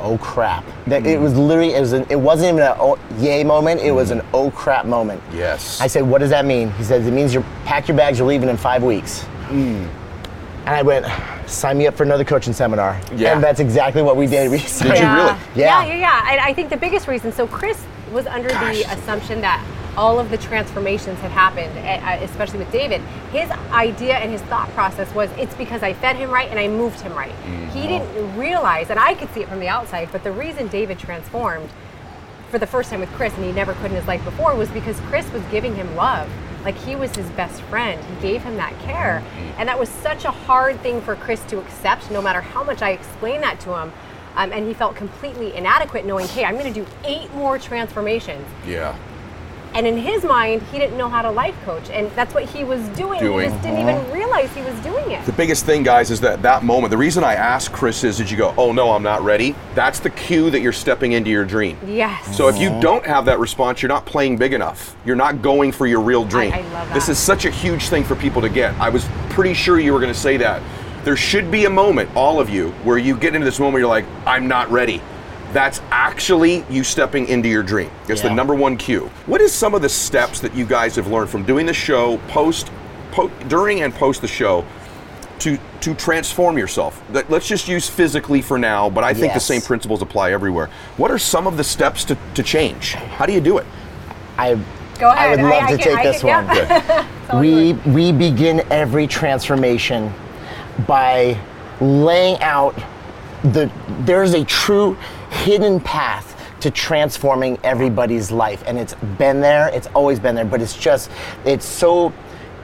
[0.00, 0.64] Oh crap!
[0.86, 1.22] That it mm.
[1.22, 3.80] was literally it was an, it wasn't even an oh, yay moment.
[3.80, 4.20] It was mm.
[4.20, 5.20] an oh crap moment.
[5.34, 5.80] Yes.
[5.80, 6.70] I said, what does that mean?
[6.72, 9.24] He says, it means you pack your bags, you're leaving in five weeks.
[9.48, 9.88] Mm.
[10.66, 11.06] And I went,
[11.48, 13.00] sign me up for another coaching seminar.
[13.16, 13.32] Yeah.
[13.34, 14.50] And that's exactly what we did.
[14.50, 15.16] We signed- you yeah.
[15.16, 15.38] really?
[15.56, 15.84] Yeah.
[15.84, 16.32] Yeah, yeah, yeah.
[16.32, 18.78] And I think the biggest reason, so Chris was under Gosh.
[18.78, 19.64] the assumption that
[19.96, 23.00] all of the transformations had happened, eh, uh, especially with David.
[23.32, 26.68] His idea and his thought process was it's because I fed him right and I
[26.68, 27.34] moved him right.
[27.72, 30.98] He didn't realize, and I could see it from the outside, but the reason David
[30.98, 31.68] transformed
[32.50, 34.70] for the first time with Chris, and he never could in his life before, was
[34.70, 36.30] because Chris was giving him love.
[36.64, 38.02] Like he was his best friend.
[38.04, 39.22] He gave him that care.
[39.58, 42.82] And that was such a hard thing for Chris to accept, no matter how much
[42.82, 43.92] I explained that to him.
[44.36, 48.46] Um, and he felt completely inadequate knowing, hey, I'm going to do eight more transformations.
[48.66, 48.96] Yeah.
[49.74, 51.90] And in his mind, he didn't know how to life coach.
[51.90, 53.20] And that's what he was doing.
[53.20, 53.44] Doing.
[53.44, 55.24] He just didn't even realize he was doing it.
[55.26, 56.90] The biggest thing, guys, is that that moment.
[56.90, 59.54] The reason I asked Chris is, did you go, oh no, I'm not ready?
[59.74, 61.78] That's the cue that you're stepping into your dream.
[61.86, 62.34] Yes.
[62.34, 64.96] So if you don't have that response, you're not playing big enough.
[65.04, 66.52] You're not going for your real dream.
[66.54, 66.94] I love that.
[66.94, 68.74] This is such a huge thing for people to get.
[68.80, 70.62] I was pretty sure you were going to say that.
[71.08, 73.80] There should be a moment, all of you, where you get into this moment, where
[73.80, 75.00] you're like, I'm not ready.
[75.54, 77.90] That's actually you stepping into your dream.
[78.10, 79.10] It's the number one cue.
[79.24, 82.18] What is some of the steps that you guys have learned from doing the show,
[82.28, 82.70] post,
[83.10, 84.66] po- during and post the show,
[85.38, 87.02] to to transform yourself.
[87.30, 90.68] Let's just use physically for now, but I think the same principles apply everywhere.
[90.98, 92.92] What are some of the steps to, to change?
[92.92, 93.64] How do you do it?
[94.36, 94.56] I,
[94.98, 95.16] Go ahead.
[95.16, 96.56] I would love I to can- take I this can- one.
[96.58, 97.40] yeah.
[97.40, 100.12] we we begin every transformation
[100.86, 101.38] by
[101.80, 102.74] laying out
[103.42, 104.94] the there's a true
[105.30, 108.62] hidden path to transforming everybody's life.
[108.66, 111.10] And it's been there it's always been there but it's just
[111.44, 112.12] it's so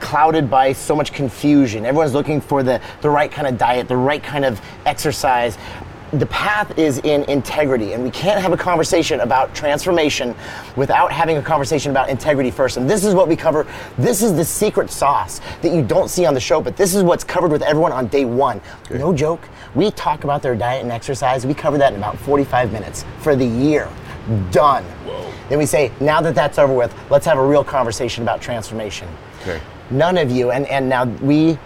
[0.00, 1.87] clouded by so much confusion.
[1.87, 5.57] Everyone's looking for the the right kind of diet the right kind of exercise
[6.18, 10.35] the path is in integrity and we can't have a conversation about transformation
[10.77, 12.77] without having a conversation about integrity first.
[12.77, 13.66] And this is what we cover.
[13.98, 17.03] This is the secret sauce that you don't see on the show but this is
[17.03, 18.61] what's covered with everyone on day one.
[18.90, 19.48] No joke.
[19.74, 21.44] We talk about their diet and exercise.
[21.46, 23.88] We cover that in about 45 minutes for the year.
[24.50, 24.85] Done.
[25.48, 29.09] Then we say now that that's over with let's have a real conversation about transformation.
[29.42, 29.61] Okay.
[29.90, 31.59] none of you and and now we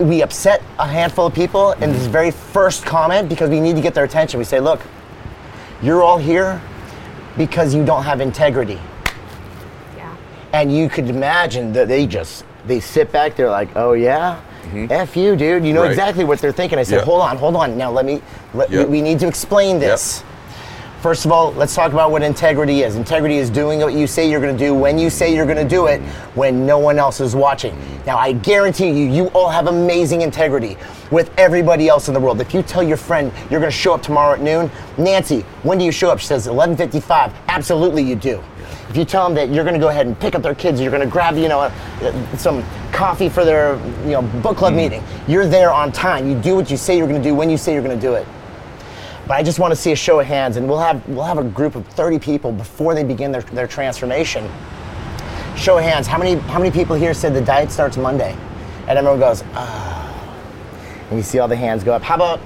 [0.00, 3.82] we upset a handful of people in this very first comment because we need to
[3.82, 4.38] get their attention.
[4.38, 4.80] We say, look,
[5.82, 6.60] you're all here
[7.36, 8.80] because you don't have integrity.
[9.96, 10.16] Yeah.
[10.54, 14.40] And you could imagine that they just they sit back, they're like, oh yeah?
[14.64, 14.86] Mm-hmm.
[14.92, 15.64] F you, dude.
[15.64, 15.90] You know Right.
[15.90, 16.78] exactly what they're thinking.
[16.78, 17.04] I said, Yeah.
[17.04, 17.76] hold on, hold on.
[17.78, 18.22] Now let me
[18.54, 18.88] let, Yep.
[18.88, 20.22] we, we need to explain this.
[21.00, 22.96] First of all, let's talk about what integrity is.
[22.96, 25.56] Integrity is doing what you say you're going to do when you say you're going
[25.56, 26.02] to do it
[26.34, 27.74] when no one else is watching.
[28.04, 30.76] Now, I guarantee you, you all have amazing integrity
[31.10, 32.38] with everybody else in the world.
[32.42, 35.78] If you tell your friend you're going to show up tomorrow at noon, Nancy, when
[35.78, 36.18] do you show up?
[36.18, 37.32] She says 11:55.
[37.48, 38.42] Absolutely, you do.
[38.90, 40.82] If you tell them that you're going to go ahead and pick up their kids,
[40.82, 44.74] you're going to grab, you know, uh, some coffee for their, you know, book club
[44.74, 45.02] meeting.
[45.26, 46.28] You're there on time.
[46.28, 48.06] You do what you say you're going to do when you say you're going to
[48.06, 48.26] do it.
[49.26, 51.38] But I just want to see a show of hands, and we'll have we'll have
[51.38, 54.48] a group of 30 people before they begin their, their transformation.
[55.56, 56.06] Show of hands.
[56.06, 58.36] How many how many people here said the diet starts Monday?
[58.88, 59.96] And everyone goes, ah.
[61.10, 62.02] And you see all the hands go up.
[62.02, 62.40] How about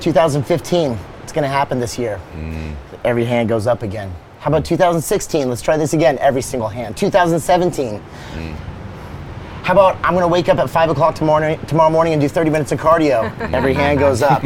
[0.00, 0.98] 2015?
[1.22, 2.20] It's going to happen this year.
[3.04, 4.12] Every hand goes up again.
[4.40, 5.48] How about 2016?
[5.48, 6.18] Let's try this again.
[6.18, 6.96] Every single hand.
[6.96, 8.02] 2017.
[9.62, 12.28] How about I'm going to wake up at five o'clock tomorrow, tomorrow morning and do
[12.28, 13.30] 30 minutes of cardio?
[13.52, 14.42] Every hand goes up.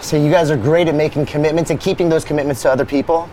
[0.00, 3.28] so you guys are great at making commitments and keeping those commitments to other people,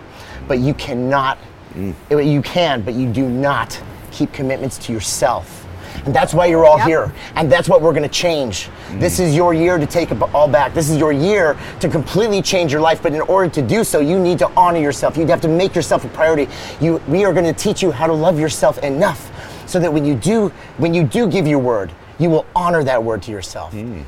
[0.48, 1.38] but you cannot.
[1.76, 1.94] Mm.
[2.26, 3.80] You can, but you do not
[4.12, 5.62] keep commitments to yourself.
[6.06, 6.88] And that's why you're all Yep.
[6.88, 7.14] here.
[7.36, 8.70] And that's what we're going to change.
[8.90, 9.00] Mm.
[9.00, 10.74] This is your year to take it all back.
[10.74, 13.02] This is your year to completely change your life.
[13.02, 15.16] But in order to do so, you need to honor yourself.
[15.16, 16.50] You have to make yourself a priority.
[16.82, 19.30] You, we are going to teach you how to love yourself enough
[19.66, 23.04] so that when you do, when you do give your word, you will honor that
[23.04, 23.74] word to yourself.
[23.74, 24.02] Hmm.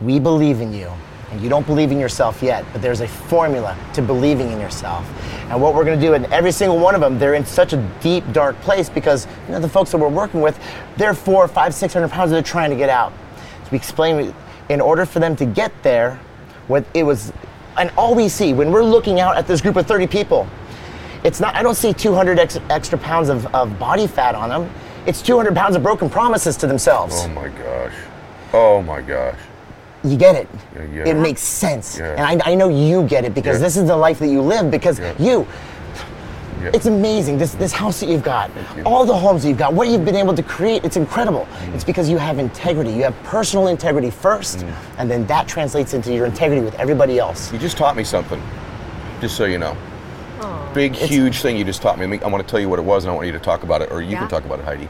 [0.00, 0.90] We believe in you.
[1.30, 5.06] And you don't believe in yourself yet, but there's a formula to believing in yourself.
[5.50, 7.74] And what we're going to do, in every single one of them, they're in such
[7.74, 10.58] a deep, dark place because you know the folks that we're working with,
[10.96, 12.30] they're four, five, six hundred pounds.
[12.30, 13.12] They're trying to get out.
[13.64, 14.34] So we explain,
[14.70, 16.18] in order for them to get there,
[16.66, 17.32] What it was,
[17.76, 20.48] and all we see when we're looking out at this group of 30 people,
[21.24, 21.54] it's not.
[21.54, 24.70] I don't see 200 ex, extra pounds of, of body fat on them.
[25.06, 27.14] It's 200 pounds of broken promises to themselves.
[27.24, 27.94] Oh my gosh.
[28.52, 29.38] Oh my gosh.
[30.04, 30.48] You get it.
[30.76, 31.08] Yeah, yeah.
[31.08, 31.98] It makes sense.
[31.98, 32.14] Yeah.
[32.16, 34.70] And I, I know you get it because this is the life that you live
[34.70, 35.46] because you,
[36.62, 36.70] Yeah.
[36.72, 37.36] it's amazing.
[37.38, 38.82] This, this house that you've got, you.
[38.84, 41.48] all the homes that you've got, what you've been able to create, it's incredible.
[41.64, 41.74] Mm.
[41.74, 42.90] It's because you have integrity.
[42.92, 44.72] You have personal integrity first, Mm.
[44.98, 47.52] and then that translates into your integrity with everybody else.
[47.52, 48.40] You just taught me something,
[49.20, 49.76] just so you know.
[50.40, 50.70] Oh.
[50.74, 52.04] Big, huge thing you just taught me.
[52.20, 53.82] I want to tell you what it was, and I want you to talk about
[53.82, 54.20] it, or you Yeah.
[54.20, 54.88] can talk about it, Heidi.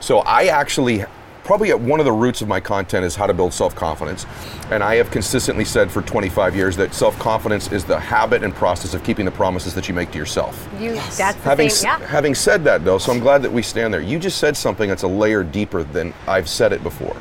[0.00, 1.04] So I actually,
[1.44, 4.26] probably at one of the roots of my content is how to build self-confidence,
[4.70, 8.94] and I have consistently said for 25 years that self-confidence is the habit and process
[8.94, 10.68] of keeping the promises that you make to yourself.
[10.78, 11.90] You, that's the Having, same.
[12.00, 12.06] Yeah.
[12.06, 14.00] having said that, though, so I'm glad that we stand there.
[14.00, 17.16] You just said something that's a layer deeper than I've said it before.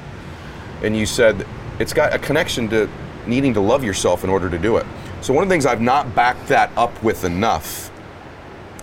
[0.83, 1.45] And you said
[1.79, 2.89] it's got a connection to
[3.25, 4.85] needing to love yourself in order to do it.
[5.23, 7.89] So, one of the things I've not backed that up with enough,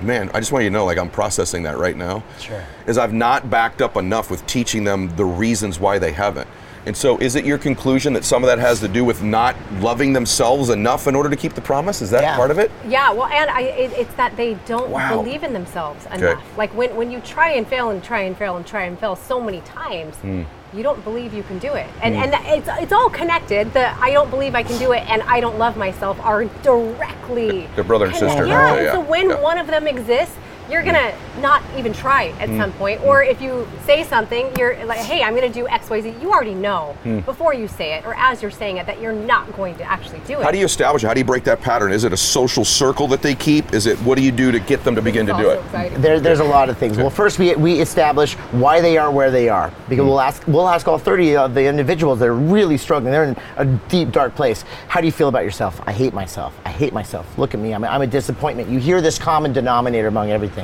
[0.00, 2.22] man, I just want you to know, like, I'm processing that right now.
[2.38, 2.64] Sure.
[2.86, 6.48] Is I've not backed up enough with teaching them the reasons why they haven't.
[6.86, 9.54] And so, is it your conclusion that some of that has to do with not
[9.80, 12.00] loving themselves enough in order to keep the promise?
[12.00, 12.36] Is that Yeah.
[12.36, 12.70] part of it?
[12.88, 15.22] Yeah, well, and I, it, it's that they don't Wow.
[15.22, 16.42] believe in themselves enough.
[16.56, 19.14] Like when, when you try and fail and try and fail and try and fail
[19.14, 20.44] so many times, Hmm.
[20.72, 21.88] You don't believe you can do it.
[22.02, 22.22] And mm.
[22.22, 23.72] and it's it's all connected.
[23.72, 27.68] The I don't believe I can do it and I don't love myself are directly
[27.74, 28.78] They're brother and sister, Yeah, aren't they?
[28.78, 29.40] and Yeah, so when yeah.
[29.40, 30.36] One of them exists.
[30.70, 32.56] You're gonna not even try at mm.
[32.56, 33.06] some point, mm.
[33.06, 36.30] or if you say something, you're like, "Hey, I'm gonna do X, Y, Z." You
[36.32, 37.20] already know Hmm.
[37.20, 40.20] before you say it, or as you're saying it, that you're not going to actually
[40.26, 40.42] do it.
[40.42, 41.06] How do you establish it?
[41.06, 41.92] How do you break that pattern?
[41.92, 43.72] Is it a social circle that they keep?
[43.72, 45.60] Is it what do you do to get them to begin to do it?
[46.00, 46.96] There, there's a lot of things.
[46.96, 50.08] Well, first we, we establish why they are where they are because mm.
[50.08, 53.12] we'll ask we'll ask all 30 of the individuals that are really struggling.
[53.12, 54.64] They're in a deep dark place.
[54.88, 55.80] How do you feel about yourself?
[55.86, 56.58] I hate myself.
[56.64, 57.26] I hate myself.
[57.38, 57.72] Look at me.
[57.72, 58.68] I'm a, I'm a disappointment.
[58.68, 60.59] You hear this common denominator among everything.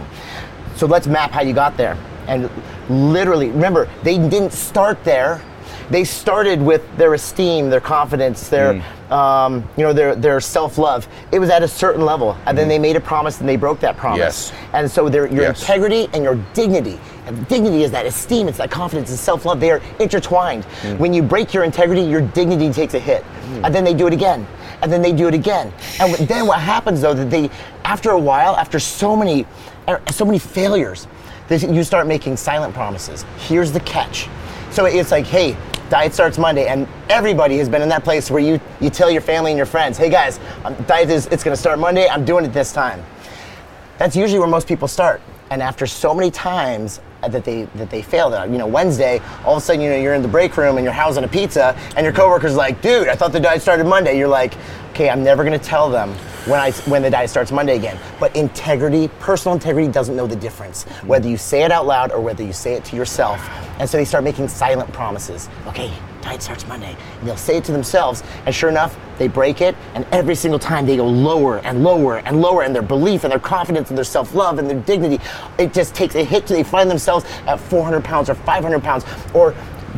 [0.77, 1.97] So let's map how you got there.
[2.27, 2.51] And
[2.89, 5.41] literally, remember, they didn't start there.
[5.91, 9.11] They started with their esteem, their confidence, their mm.
[9.13, 11.07] um, you know their their self love.
[11.31, 12.71] It was at a certain level, and then mm.
[12.71, 14.19] they made a promise and they broke that promise.
[14.19, 14.53] Yes.
[14.73, 15.61] And so their, your Yes.
[15.61, 16.99] integrity and your dignity.
[17.27, 19.61] And dignity is that esteem, it's that confidence, and self love.
[19.61, 20.65] They are intertwined.
[20.83, 20.99] Mm.
[20.99, 23.25] When you break your integrity, your dignity takes a hit.
[23.63, 24.45] And then they do it again.
[24.83, 25.73] And then they do it again.
[26.01, 27.49] And then what happens though, that they,
[27.85, 29.47] after a while, after so many,
[30.11, 31.07] so many failures,
[31.49, 33.25] they, you start making silent promises.
[33.39, 34.29] Here's the catch.
[34.71, 35.57] So it's like, hey,
[35.89, 39.23] diet starts Monday, and everybody has been in that place where you, you tell your
[39.23, 42.45] family and your friends, hey guys, um, diet is, it's gonna start Monday, I'm doing
[42.45, 43.05] it this time
[43.99, 45.21] that's usually where most people start.
[45.51, 49.57] And after so many times that they that they fail, that you know Wednesday, all
[49.57, 51.77] of a sudden you know you're in the break room and you're housing a pizza,
[51.97, 54.55] and your coworker's like, "Dude, I thought the diet started Monday." You're like,
[54.91, 56.15] "Okay, I'm never to tell them
[56.47, 60.37] when I when the diet starts Monday again." But integrity, personal integrity, doesn't know the
[60.37, 61.05] difference mm.
[61.05, 63.41] whether you say it out loud or whether you say it to yourself.
[63.79, 65.49] And so they start making silent promises.
[65.67, 65.93] Okay,
[66.27, 66.97] diet starts Monday.
[67.21, 70.59] And they'll say it to themselves, and sure enough, they break it, and every single
[70.59, 73.97] time they go lower and lower and lower in their belief and their confidence and
[73.97, 75.23] their self love and their dignity.
[75.59, 79.05] It just takes a hit till they find themselves at 400 pounds or 500 pounds
[79.35, 79.55] or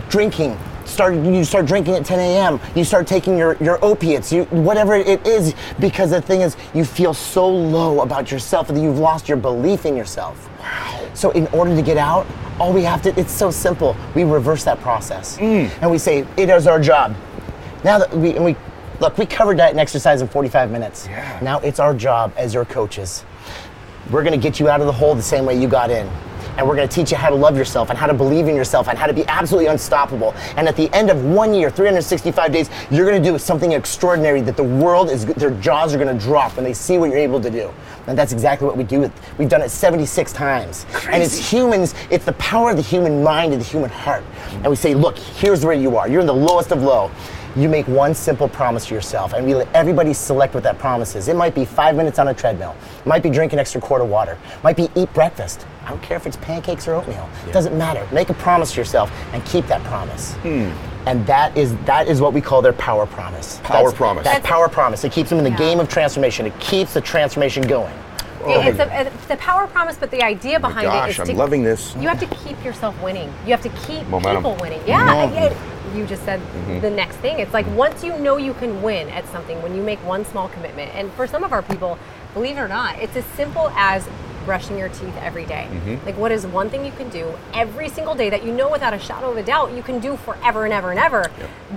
[0.09, 0.57] drinking.
[0.88, 2.61] Start, you start drinking at 10 a.m.
[2.74, 6.85] You start taking your, your opiates, you, whatever it is, because the thing is, you
[6.85, 10.48] feel so low about yourself that you've lost your belief in yourself.
[10.61, 11.11] Wow.
[11.12, 12.27] So in order to get out,
[12.59, 13.96] all we have to, it's so simple.
[14.14, 15.37] We reverse that process.
[15.37, 15.70] Mm.
[15.83, 17.14] And we say, it is our job.
[17.85, 18.57] Now that we, and we,
[18.98, 21.07] look, we covered diet and exercise in 45 minutes.
[21.07, 21.38] Yeah.
[21.42, 23.24] Now it's our job as your coaches.
[24.11, 26.11] We're gonna get you out of the hole the same way you got in.
[26.59, 28.88] And we're gonna teach you how to love yourself and how to believe in yourself
[28.88, 30.35] and how to be absolutely unstoppable.
[30.57, 34.57] And at the end of one year, 365 days, you're gonna do something extraordinary that
[34.57, 37.49] the world is, their jaws are gonna drop when they see what you're able to
[37.49, 37.71] do.
[38.09, 38.99] And that's exactly what we do.
[38.99, 40.85] With, we've done it 76 times.
[41.09, 44.25] And it's humans, it's the power of the human mind and the human heart.
[44.55, 46.09] And we say, look, here's where you are.
[46.09, 47.11] You're in the lowest of low.
[47.59, 51.16] You make one simple promise to yourself, and we let everybody select what that promise
[51.16, 51.27] is.
[51.27, 54.01] It might be five minutes on a treadmill, it might be drink an extra quart
[54.01, 55.66] of water, it might be eat breakfast.
[55.85, 57.29] I don't care if it's pancakes or oatmeal.
[57.49, 58.07] It doesn't matter.
[58.14, 60.35] Make a promise to yourself and keep that promise.
[60.35, 60.71] Hmm.
[61.09, 63.59] And that is that is what we call their power promise.
[63.64, 64.25] Power That's- promise.
[64.25, 65.03] That power promise.
[65.03, 65.57] It keeps them in the Yeah.
[65.57, 66.47] game of transformation.
[66.47, 67.94] It keeps the transformation going.
[68.46, 71.33] It's, a, it's the power promise, but the idea behind it gosh, is I'm to,
[71.35, 71.94] loving this.
[71.96, 73.33] You have to keep yourself winning.
[73.44, 74.37] You have to keep Momentum.
[74.42, 74.81] people winning.
[74.87, 75.42] Yeah, Momentum.
[75.53, 75.57] it-
[75.96, 76.81] you just said Mm-hmm.
[76.81, 77.38] the next thing.
[77.38, 80.48] It's like once you know you can win at something, when you make one small
[80.51, 81.98] commitment, and for some of our people,
[82.35, 84.07] believe it or not, it's as simple as
[84.44, 85.66] brushing your teeth every day.
[85.70, 86.05] Mm-hmm.
[86.05, 88.92] Like, what is one thing you can do every single day that you know without
[88.92, 91.31] a shadow of a doubt you can do forever and ever and ever?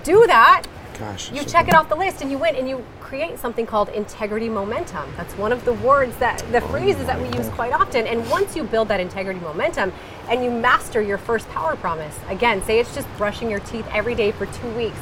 [0.04, 0.64] Do that
[1.00, 3.66] Gosh, You so check it off the list and you win and you create something
[3.66, 5.04] called integrity momentum.
[5.18, 8.08] That's one of the words that the oh phrases that we use quite often.
[8.08, 9.92] And once you build that integrity momentum
[10.30, 14.16] and you master your first power promise, again, say it's just brushing your teeth every
[14.16, 14.96] day for two weeks.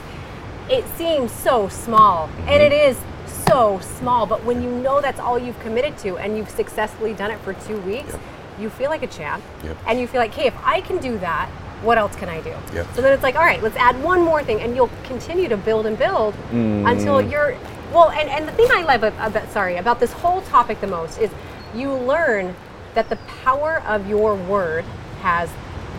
[0.72, 2.98] It seems so small, and it is
[3.48, 7.30] so small, but when you know that's all you've committed to and you've successfully done
[7.30, 8.22] it for two weeks, Yep.
[8.60, 9.44] you feel like a champ.
[9.64, 9.78] Yep.
[9.86, 11.48] And you feel like, hey, if I can do that,
[11.84, 12.56] what else can I do?
[12.74, 12.88] Yep.
[12.96, 15.58] So then it's like, all right, let's add one more thing, and you'll continue to
[15.58, 16.90] build and build mm.
[16.92, 17.56] until you're
[17.94, 18.10] well.
[18.12, 21.30] And, and the thing I love about, sorry about this whole topic the most is
[21.76, 22.56] you learn
[22.96, 24.84] that the power of your word
[25.22, 25.50] has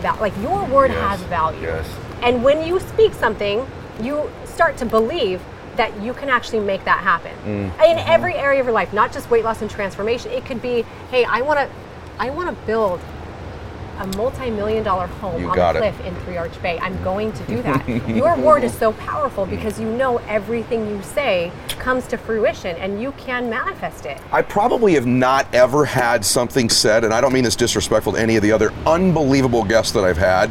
[0.01, 1.61] val- like your word Yes, has value.
[1.61, 1.87] yes.
[2.21, 3.65] And when you speak something,
[4.01, 5.41] you start to believe
[5.77, 7.89] that you can actually make that happen Mm.
[7.91, 10.31] in every area of your life, not just weight loss and transformation.
[10.31, 11.69] It could be, hey, I want to,
[12.19, 12.99] I want to build
[14.01, 15.77] a multi-million dollar home You on a it.
[15.77, 16.79] cliff in Three Arch Bay.
[16.79, 17.87] I'm going to do that.
[18.09, 22.99] Your word is so powerful because you know everything you say comes to fruition and
[23.01, 24.19] you can manifest it.
[24.31, 28.19] I probably have not ever had something said, and I don't mean this disrespectful to
[28.19, 30.49] any of the other unbelievable guests that I've had,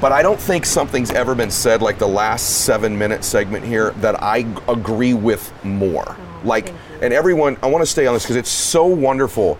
[0.00, 3.90] but I don't think something's ever been said like the last seven minute segment here
[3.92, 6.04] that I agree with more.
[6.06, 9.58] Oh, like, and everyone, I want to stay on this because it's so wonderful.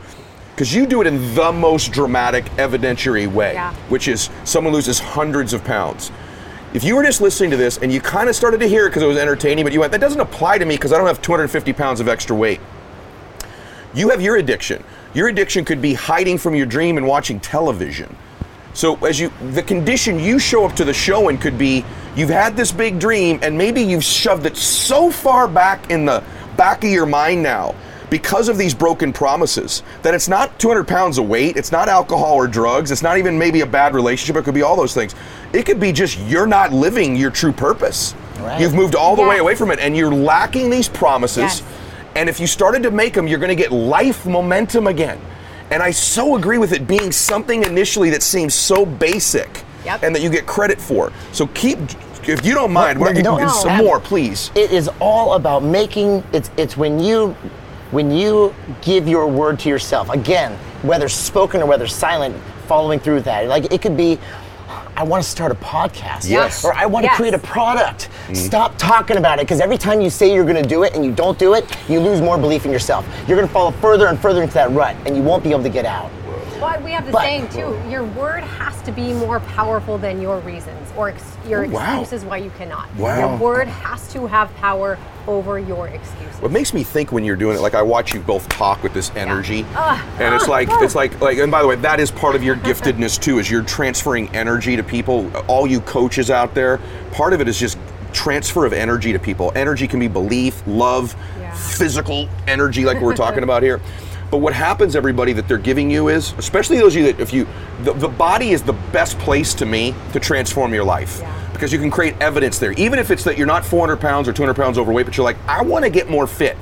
[0.58, 3.72] Because you do it in the most dramatic, evidentiary way, Yeah.
[3.88, 6.10] which is someone loses hundreds of pounds.
[6.74, 8.88] If you were just listening to this and you kind of started to hear it
[8.88, 11.06] because it was entertaining, but you went, that doesn't apply to me because I don't
[11.06, 12.58] have 250 pounds of extra weight
[13.94, 14.84] you have your addiction.
[15.14, 18.14] Your addiction could be hiding from your dream and watching television.
[18.74, 22.28] So as you the condition you show up to the show in could be you've
[22.28, 26.22] had this big dream and maybe you've shoved it so far back in the
[26.56, 27.74] back of your mind now
[28.10, 32.34] because of these broken promises that it's not 200 pounds of weight, it's not alcohol
[32.34, 35.14] or drugs, it's not even maybe a bad relationship, it could be all those things.
[35.52, 38.14] It could be just you're not living your true purpose.
[38.40, 38.60] Right.
[38.60, 41.38] You've moved all the way away from it and you're lacking these promises.
[41.42, 41.62] Yes.
[42.16, 45.20] And if you started to make them, you're going to get life momentum again.
[45.70, 50.02] And I so agree with it being something initially that seems so basic Yep.
[50.02, 51.12] and that you get credit for.
[51.32, 51.78] So keep,
[52.24, 53.52] if you don't mind, Well, we're no, gonna no.
[53.52, 54.50] some more, please.
[54.54, 57.36] It is all about making it's it's when you
[57.90, 60.10] when you give your word to yourself.
[60.10, 63.46] Again, whether spoken or whether silent, following through with that.
[63.46, 64.18] Like it could be
[64.96, 66.28] I want to start a podcast.
[66.28, 66.64] Yes.
[66.64, 67.12] Or I want Yes.
[67.12, 68.08] to create a product.
[68.24, 68.34] Mm-hmm.
[68.34, 71.04] Stop talking about it because every time you say you're going to do it and
[71.04, 73.06] you don't do it, you lose more belief in yourself.
[73.28, 75.62] You're going to fall further and further into that rut and you won't be able
[75.62, 76.10] to get out.
[76.60, 77.76] Well, we have the But- saying too.
[77.88, 82.00] Your word has to be more powerful than your reasons or ex- your Oh, wow.
[82.00, 82.88] excuses why you cannot.
[82.96, 83.18] Wow.
[83.18, 86.40] Your word has to have power over your excuses.
[86.40, 88.92] What makes me think when you're doing it, like I watch you both talk with
[88.94, 90.82] this energy, Ah, and it's like ah.
[90.82, 91.38] it's like like.
[91.38, 94.74] And by the way, that is part of your giftedness too, is you're transferring energy
[94.76, 95.30] to people.
[95.46, 96.80] All you coaches out there,
[97.12, 97.78] part of it is just
[98.12, 99.52] transfer of energy to people.
[99.54, 101.52] Energy can be belief, love, Yeah.
[101.52, 103.80] physical energy, like we're talking about here.
[104.30, 107.32] But what happens, everybody, that they're giving you is, especially those of you that if
[107.32, 107.46] you,
[107.82, 111.48] the, the body is the best place to me to transform your life Yeah.
[111.52, 112.72] because you can create evidence there.
[112.72, 115.38] Even if it's that you're not 400 pounds or 200 pounds overweight, but you're like,
[115.48, 116.58] I want to get more fit.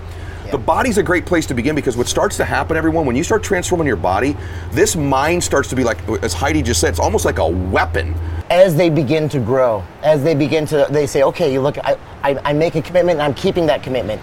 [0.53, 3.25] The body's a great place to begin because what starts to happen, everyone, when you
[3.25, 4.37] start transforming your body,
[4.71, 8.15] this mind starts to be like, as Heidi just said, it's almost like a weapon.
[8.49, 11.99] as they begin to grow, as they begin to, they say, okay, you look, I,
[12.23, 14.23] I, I make a commitment and I'm keeping that commitment.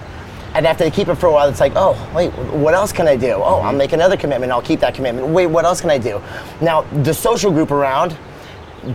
[0.54, 3.08] And after they keep it for a while, it's like, oh, wait, what else can
[3.08, 3.32] I do?
[3.34, 5.28] Oh, I'll make another commitment, I'll keep that commitment.
[5.30, 6.22] Wait, what else can I do?
[6.62, 8.16] Now, the social group around,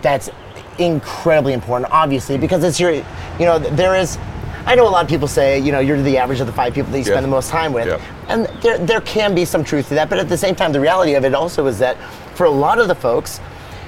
[0.02, 0.30] that's
[0.78, 3.04] incredibly important, obviously, because it's your, you
[3.40, 4.18] know, there is,
[4.66, 6.74] I know a lot of people say, you know, you're the average of the five
[6.74, 7.12] people that you Yeah.
[7.14, 7.88] spend the most time with.
[7.88, 8.00] Yeah.
[8.28, 10.80] And there, there can be some truth to that, but at the same time, the
[10.80, 11.96] reality of it also is that
[12.34, 13.40] for a lot of the folks,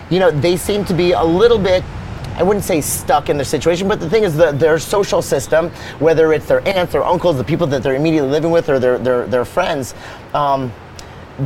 [0.08, 1.84] you know, they seem to be a little bit,
[2.40, 5.68] I wouldn't say stuck in their situation, but the thing is that their social system,
[5.98, 8.96] whether it's their aunts or uncles, the people that they're immediately living with, or their,
[8.96, 9.94] their, their friends,
[10.32, 10.72] um,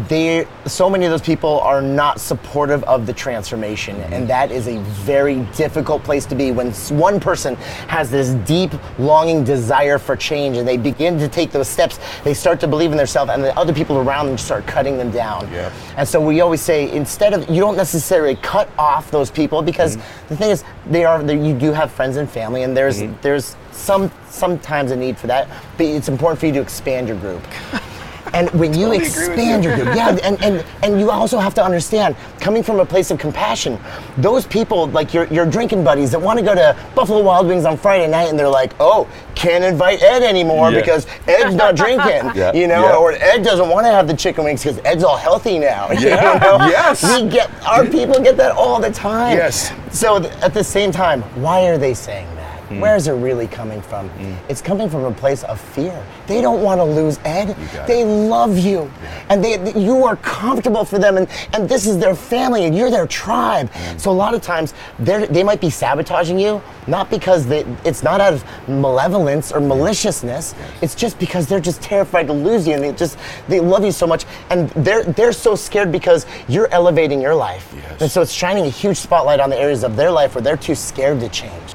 [0.08, 3.96] they so many of those people are not supportive of the transformation.
[3.96, 4.12] Mm-hmm.
[4.12, 7.54] And that is a very difficult place to be when one person
[7.86, 12.34] has this deep longing desire for change and they begin to take those steps they
[12.34, 15.50] start to believe in themselves and the other people around them start cutting them down.
[15.52, 15.72] Yeah.
[15.96, 19.96] and so we always say instead of you don't necessarily cut off those people because
[19.96, 20.28] mm-hmm.
[20.28, 23.14] the thing is they are they, you do have friends and family and there's mm-hmm.
[23.22, 27.18] there's some sometimes a need for that but it's important for you to expand your
[27.18, 27.42] group
[28.34, 29.70] and when you Totally expand you.
[29.70, 33.10] your group, yeah, and, and and you also have to understand, coming from a place
[33.10, 33.78] of compassion,
[34.18, 37.64] those people like your your drinking buddies that want to go to Buffalo Wild Wings
[37.64, 40.80] on Friday night and they're like, oh, can't invite Ed anymore Yeah.
[40.80, 42.96] because Ed's not drinking, Yeah, you know, yeah.
[42.96, 45.90] or Ed doesn't want to have the chicken wings because Ed's all healthy now.
[45.92, 46.66] you Yeah, know?
[46.66, 47.02] yes.
[47.02, 49.36] we get our people get that all the time.
[49.36, 49.72] Yes.
[49.92, 52.26] So th- at the same time, why are they saying
[52.74, 52.80] Hmm.
[52.80, 54.10] where is it really coming from?
[54.48, 56.04] It's coming from a place of fear.
[56.26, 57.56] They don't want to lose Ed.
[57.86, 58.06] They it.
[58.06, 58.90] love you,
[59.28, 62.90] and they you are comfortable for them, and, and this is their family, and you're
[62.90, 63.70] their tribe.
[63.70, 63.98] Hmm.
[63.98, 68.02] So a lot of times they they might be sabotaging you, not because they, it's
[68.02, 70.54] not out of malevolence or maliciousness.
[70.82, 73.18] It's just because they're just terrified to lose you, and they just
[73.48, 77.72] they love you so much, and they're they're so scared because you're elevating your life,
[77.74, 78.02] Yes.
[78.02, 80.56] and so it's shining a huge spotlight on the areas of their life where they're
[80.56, 81.74] too scared to change.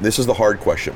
[0.00, 0.94] This is the hard question.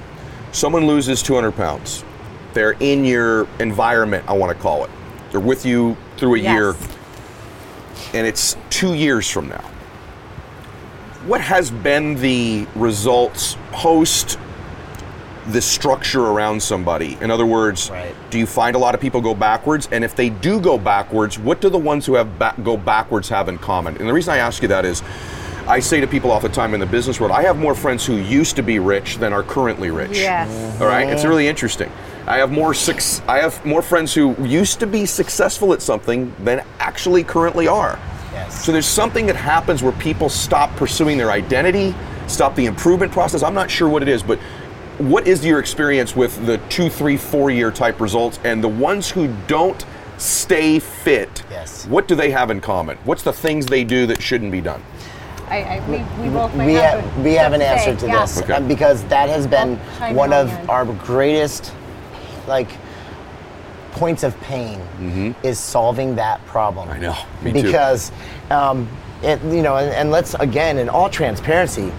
[0.53, 2.05] Someone loses 200 pounds.
[2.53, 4.90] They're in your environment, I want to call it.
[5.30, 6.53] They're with you through a Yes.
[6.53, 6.74] year,
[8.14, 9.62] and it's two years from now.
[11.26, 14.38] What has been the results post
[15.48, 17.16] the structure around somebody?
[17.20, 18.14] In other words, Right.
[18.30, 19.88] do you find a lot of people go backwards?
[19.92, 23.28] And if they do go backwards, what do the ones who have ba- go backwards
[23.28, 23.96] have in common?
[23.98, 25.03] And the reason I ask you that is,
[25.66, 28.04] I say to people all the time in the business world, I have more friends
[28.04, 30.18] who used to be rich than are currently rich.
[30.18, 30.80] Yes.
[30.80, 31.90] All right, it's really interesting.
[32.26, 33.22] I have more six.
[33.26, 37.98] I have more friends who used to be successful at something than actually currently are.
[38.32, 38.64] Yes.
[38.64, 41.94] So there's something that happens where people stop pursuing their identity,
[42.28, 43.42] stop the improvement process.
[43.42, 44.38] I'm not sure what it is, but
[44.98, 49.11] what is your experience with the two, three, four year type results and the ones
[49.11, 49.84] who don't
[50.18, 51.42] stay fit?
[51.50, 51.86] Yes.
[51.86, 52.98] What do they have in common?
[53.04, 54.82] What's the things they do that shouldn't be done?
[55.51, 57.96] I, I, we, we both might we have, have, we have an answer say.
[57.96, 58.20] to Yeah.
[58.20, 58.53] this Okay.
[58.55, 59.76] um, because that has been
[60.14, 61.72] one on of the our greatest
[62.46, 62.68] like
[63.92, 64.80] points of pain
[65.42, 66.96] is solving that problem Mm-hmm.
[66.96, 67.16] I know.
[67.42, 67.62] Me too.
[67.62, 68.12] because
[68.51, 68.88] um,
[69.22, 71.92] it, you know and, and let's again in all transparency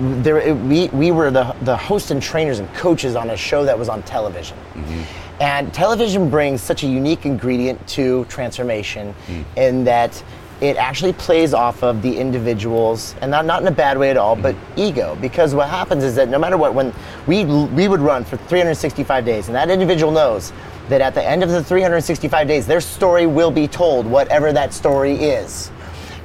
[0.00, 3.64] there it- we, we were the, the host and trainers and coaches on a show
[3.64, 5.02] that was on television Mm-hmm.
[5.42, 9.44] and television brings such a unique ingredient to transformation Mm.
[9.56, 10.22] in that
[10.60, 14.16] it actually plays off of the individuals and not, not in a bad way at
[14.16, 14.80] all but Mm-hmm.
[14.80, 16.92] ego because what happens is that no matter what when
[17.26, 20.52] we we would run for 365 days and that individual knows
[20.88, 24.72] that at the end of the 365 days their story will be told whatever that
[24.72, 25.70] story is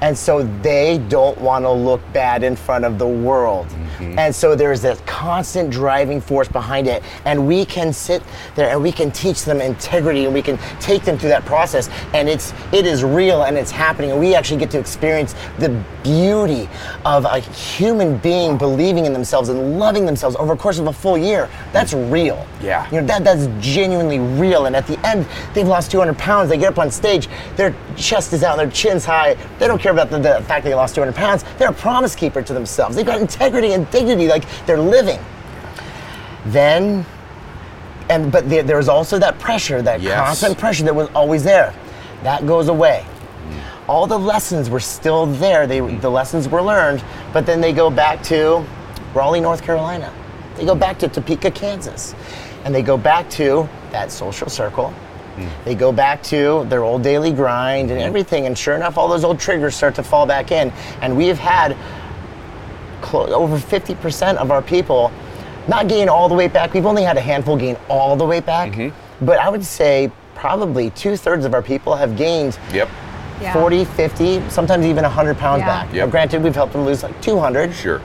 [0.01, 3.67] and so they don't want to look bad in front of the world.
[4.04, 4.20] Mm-hmm.
[4.20, 7.04] And so there's this constant driving force behind it.
[7.26, 8.24] And we can sit
[8.56, 11.89] there and we can teach them integrity and we can take them through that process.
[12.14, 14.12] And it's it is real and it's happening.
[14.12, 15.70] And we actually get to experience the
[16.04, 16.70] beauty
[17.06, 20.93] of a human being believing in themselves and loving themselves over the course of a
[20.93, 21.49] full year.
[21.72, 22.12] That's mm-hmm.
[22.12, 22.47] real.
[22.62, 22.89] Yeah.
[22.91, 24.66] You know, that that's genuinely real.
[24.66, 26.49] And at the end, they've lost 200 pounds.
[26.49, 29.36] They get up on stage, their chest is out, their chin's high.
[29.60, 31.43] They don't care about the, the fact they lost 200 pounds.
[31.58, 32.95] They're a promise keeper to themselves.
[32.95, 35.19] They've got integrity and dignity, like they're living.
[36.47, 37.05] Then,
[38.09, 40.17] and but there, there's also that pressure, that Yes.
[40.25, 41.73] constant pressure that was always there.
[42.23, 43.05] That goes away.
[43.05, 43.87] Mm.
[43.87, 45.67] All the lessons were still there.
[45.67, 48.65] They, the lessons were learned, but then they go back to
[49.13, 50.11] Raleigh, North Carolina.
[50.55, 52.15] They go back to Topeka, Kansas.
[52.65, 54.93] And they go back to that social circle.
[55.35, 55.49] Mm.
[55.65, 58.05] They go back to their old daily grind and mm.
[58.05, 58.45] everything.
[58.45, 60.71] And sure enough, all those old triggers start to fall back in.
[61.01, 61.75] And we have had
[63.04, 65.12] clo- over 50% of our people
[65.68, 66.74] not gain all the way back.
[66.74, 68.76] We've only had a handful gain all the way back.
[69.22, 72.89] But I would say probably two thirds of our people have gained Yep.
[73.41, 73.54] Yeah.
[73.54, 75.66] 40, 50, sometimes even 100 pounds Yeah.
[75.68, 75.88] back.
[75.93, 76.06] Yep.
[76.06, 77.74] Now, granted, we've helped them lose like 200.
[77.74, 78.01] Sure.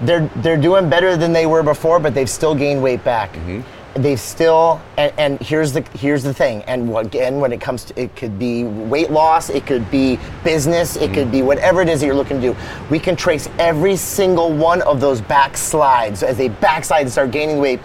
[0.00, 3.32] They're they're doing better than they were before, but they've still gained weight back.
[3.34, 3.60] Mm-hmm.
[3.96, 6.62] They've still and, and here's the here's the thing.
[6.64, 10.96] And again, when it comes to it, could be weight loss, it could be business,
[10.96, 12.56] it could be whatever it is that you're looking to do.
[12.90, 17.58] We can trace every single one of those backslides as they backslide and start gaining
[17.58, 17.80] weight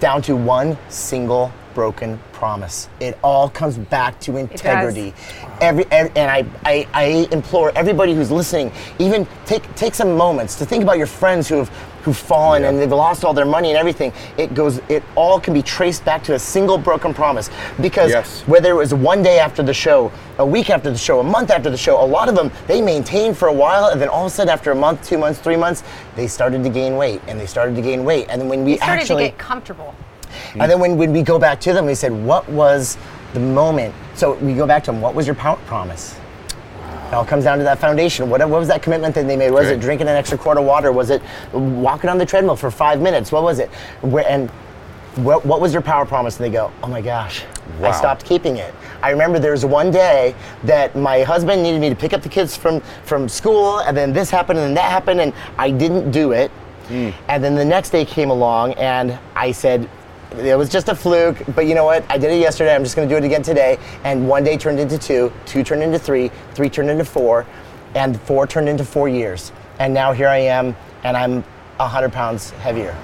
[0.00, 2.88] down to one single broken promise.
[3.00, 5.14] It all comes back to integrity.
[5.60, 10.56] Every, ev- and I, I, I implore everybody who's listening, even take take some moments
[10.56, 11.68] to think about your friends who have
[12.02, 12.70] who've fallen Yeah.
[12.70, 14.12] and they've lost all their money and everything.
[14.36, 17.48] It goes it all can be traced back to a single broken promise.
[17.80, 18.40] Because Yes.
[18.48, 21.50] whether it was one day after the show, a week after the show, a month
[21.52, 24.26] after the show, a lot of them they maintained for a while and then all
[24.26, 25.84] of a sudden after a month, two months, three months,
[26.16, 28.26] they started to gain weight and they started to gain weight.
[28.28, 29.94] And then when we We started actually to get comfortable.
[30.54, 32.96] And then when, when we go back to them, we said, what was
[33.34, 33.94] the moment?
[34.14, 36.18] So we go back to them, what was your power promise?
[37.12, 38.30] It all comes down to that foundation.
[38.30, 39.50] What, what was that commitment that they made?
[39.50, 40.92] Was it drinking an extra quart of water?
[40.92, 41.22] Was it
[41.52, 43.30] walking on the treadmill for five minutes?
[43.30, 43.68] What was it?
[44.00, 44.48] Where, and
[45.16, 46.38] what, what was your power promise?
[46.38, 47.44] And they go, oh my gosh,
[47.82, 48.74] I stopped keeping it.
[49.02, 50.34] I remember there was one day
[50.64, 54.14] that my husband needed me to pick up the kids from, from school, and then
[54.14, 56.50] this happened, and then that happened, and I didn't do it.
[56.88, 57.10] Hmm.
[57.28, 59.86] And then the next day came along, and I said,
[60.38, 62.04] it was just a fluke, but you know what?
[62.10, 62.74] I did it yesterday.
[62.74, 63.78] I'm just going to do it again today.
[64.04, 67.46] And one day turned into two, two turned into three, three turned into four,
[67.94, 69.52] and four turned into four years.
[69.78, 71.42] And now here I am, and I'm
[71.76, 72.96] 100 pounds heavier.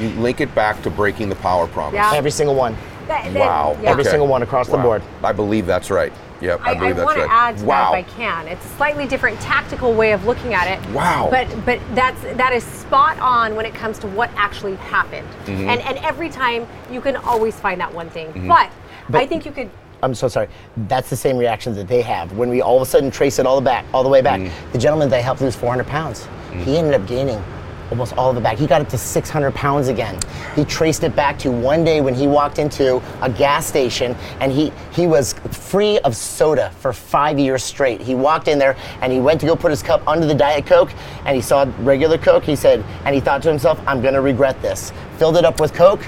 [0.00, 1.94] You link it back to breaking the power promise.
[1.94, 2.12] Yeah.
[2.14, 2.76] Every single one.
[3.06, 3.76] That- that- Wow.
[3.82, 3.90] yeah.
[3.90, 4.10] Every Okay.
[4.10, 5.02] single one across the board.
[5.22, 6.12] I believe that's right.
[6.40, 7.26] Yep, I, I, believe that's want right.
[7.26, 7.92] to add to wow.
[7.92, 8.48] that if I can.
[8.48, 10.90] It's a slightly different tactical way of looking at it.
[10.90, 11.28] Wow.
[11.30, 15.28] But but that's that is spot on when it comes to what actually happened.
[15.46, 15.68] Mm-hmm.
[15.68, 18.28] And and every time you can always find that one thing.
[18.28, 18.48] Mm-hmm.
[18.48, 18.70] But,
[19.12, 19.70] I think you could
[20.02, 20.48] I'm so sorry.
[20.88, 23.46] That's the same reaction that they have when we all of a sudden trace it
[23.46, 24.40] all the back, all the way back.
[24.40, 24.72] Mm-hmm.
[24.72, 26.70] The gentleman that I helped lose 400 pounds, he mm-hmm.
[26.70, 27.42] ended up gaining
[27.90, 28.58] almost all of it back.
[28.58, 30.18] He got up to 600 pounds again.
[30.54, 34.50] He traced it back to one day when he walked into a gas station and
[34.52, 38.00] he he was free of soda for five years straight.
[38.00, 40.66] He walked in there and he went to go put his cup under the diet
[40.66, 40.92] coke
[41.24, 42.44] and he saw regular coke.
[42.44, 45.60] He said, and he thought to himself, "I'm going to regret this." Filled it up
[45.60, 46.02] with coke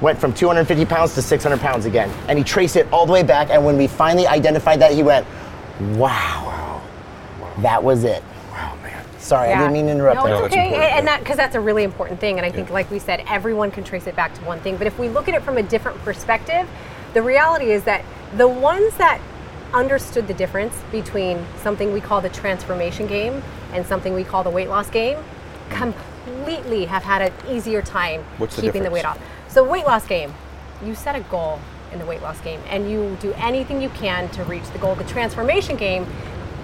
[0.00, 2.10] went from 250 pounds to 600 pounds again.
[2.28, 3.50] And he traced it all the way back.
[3.50, 5.26] And when we finally identified that, he went,
[5.96, 6.82] wow,
[7.58, 8.22] that was it.
[9.30, 10.16] Sorry, I didn't mean to interrupt.
[10.16, 10.44] No, there.
[10.44, 12.38] it's okay, and and that because that's a really important thing.
[12.38, 14.76] And I think, like we said, everyone can trace it back to one thing.
[14.76, 16.68] But if we look at it from a different perspective,
[17.14, 18.04] the reality is that
[18.36, 19.20] the ones that
[19.72, 23.40] understood the difference between something we call the transformation game
[23.72, 25.16] and something we call the weight loss game
[25.68, 29.20] completely have had an easier time What's keeping the weight off.
[29.46, 30.34] So weight loss game,
[30.84, 31.60] you set a goal
[31.92, 34.96] in the weight loss game and you do anything you can to reach the goal.
[34.96, 36.04] The transformation game,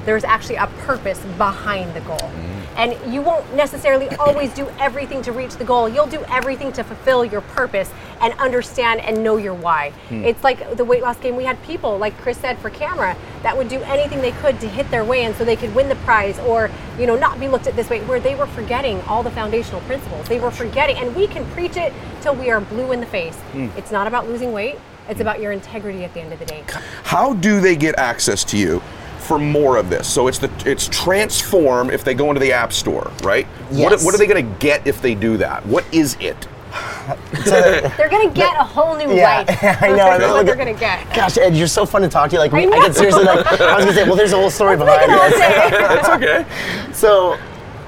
[0.06, 2.30] there's actually a purpose behind the goal.
[2.76, 5.88] And you won't necessarily always do everything to reach the goal.
[5.88, 7.90] You'll do everything to fulfill your purpose
[8.20, 9.90] and understand and know your why.
[10.08, 10.24] Hmm.
[10.24, 11.36] It's like the weight loss game.
[11.36, 14.68] We had people, like Chris said, for camera that would do anything they could to
[14.68, 17.48] hit their way and so they could win the prize or, you know, not be
[17.48, 20.28] looked at this way, where they were forgetting all the foundational principles.
[20.28, 23.36] They were forgetting, and we can preach it till we are blue in the face.
[23.52, 23.68] Hmm.
[23.76, 24.78] It's not about losing weight.
[25.08, 25.22] It's hmm.
[25.22, 26.64] about your integrity at the end of the day.
[27.04, 28.82] How do they get access to you
[29.26, 30.08] for more of this?
[30.12, 33.46] So it's the it's transform if they go into the app store, right?
[33.70, 34.04] What, Yes.
[34.04, 35.66] what are they going to get if they do that?
[35.66, 36.46] What is it?
[37.44, 39.64] They're gonna get a whole new Yeah, life.
[39.82, 39.96] I know.
[39.96, 41.14] That's Look what at- they're gonna get.
[41.14, 42.38] Gosh, Ed, you're so fun to talk to.
[42.38, 42.82] Like, we, I I, know.
[42.82, 45.30] get seriously like, I was gonna say, well, there's a whole story That's behind I
[45.30, 46.08] can this.
[46.10, 46.18] all.
[46.18, 46.92] That's okay.
[46.92, 47.38] So,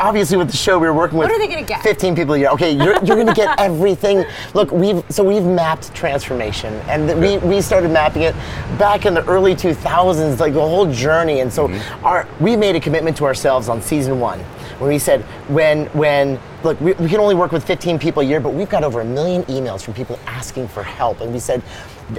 [0.01, 1.83] obviously, with the show, we were working with What are they gonna get?
[1.83, 2.49] 15 people a year.
[2.51, 4.25] Okay, you're, you're going to get everything.
[4.55, 8.35] Look, we've so we've mapped transformation, and th- we, we started mapping it
[8.79, 11.41] back in the early 2000s, like the whole journey.
[11.41, 12.05] And so, mm-hmm.
[12.05, 14.41] our we made a commitment to ourselves on season one
[14.79, 18.27] when we said when when look we, we can only work with 15 people a
[18.27, 21.39] year, but we've got over a million emails from people asking for help, and we
[21.39, 21.63] said.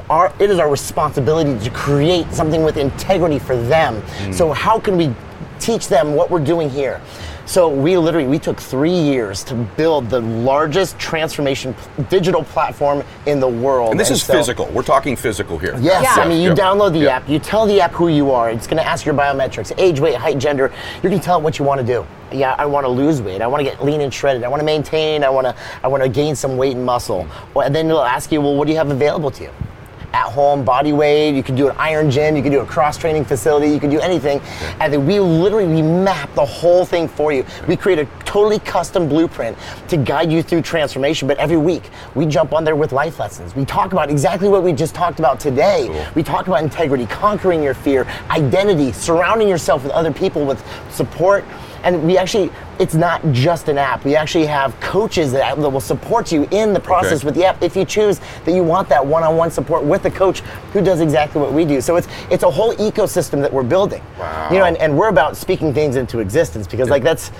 [0.07, 4.03] Our, it is our responsibility to create something with integrity for them.
[4.03, 4.35] Mm.
[4.35, 5.11] So how can we
[5.59, 7.01] teach them what we're doing here.
[7.49, 13.03] So we literally we took three years to build the largest transformation p- digital platform
[13.25, 13.89] in the world.
[13.89, 14.67] And this is so- physical.
[14.67, 15.75] We're talking physical here.
[15.81, 16.21] Yes, Yeah.
[16.23, 16.57] I mean you Yep.
[16.59, 17.11] download the Yep.
[17.11, 18.51] app, you tell the app who you are.
[18.51, 20.71] It's going to ask your biometrics, age, weight, height, gender.
[21.01, 22.05] You can tell it what you want to do.
[22.31, 23.41] Yeah, I want to lose weight.
[23.41, 24.43] I want to get lean and shredded.
[24.43, 25.23] I want to maintain.
[25.23, 27.23] I want to I want to gain some weight and muscle.
[27.23, 27.55] Mm.
[27.55, 29.49] Well, and then it'll ask you, well, what do you have available to you?
[30.13, 31.35] At home, body weight.
[31.35, 32.35] You can do an iron gym.
[32.35, 33.69] You can do a cross training facility.
[33.69, 34.41] You can do anything.
[34.79, 37.45] And then we literally we map the whole thing for you.
[37.67, 39.57] We create a totally custom blueprint
[39.89, 41.27] to guide you through transformation.
[41.27, 43.55] But every week we jump on there with life lessons.
[43.55, 45.89] We talk about exactly what we just talked about today.
[46.15, 51.45] We talk about integrity, conquering your fear, identity, surrounding yourself with other people with support.
[51.83, 54.03] And we actually, it's not just an app.
[54.05, 57.25] We actually have coaches that, that will support you in the process Okay.
[57.25, 60.41] with the app if you choose that you want that one-on-one support with a coach
[60.73, 61.81] who does exactly what we do.
[61.81, 64.03] So it's it's a whole ecosystem that we're building.
[64.17, 64.49] Wow.
[64.51, 67.31] You know, and, and we're about speaking things into existence because like that's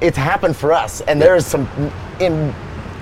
[0.00, 1.00] it's happened for us.
[1.02, 1.68] And there is some
[2.20, 2.54] in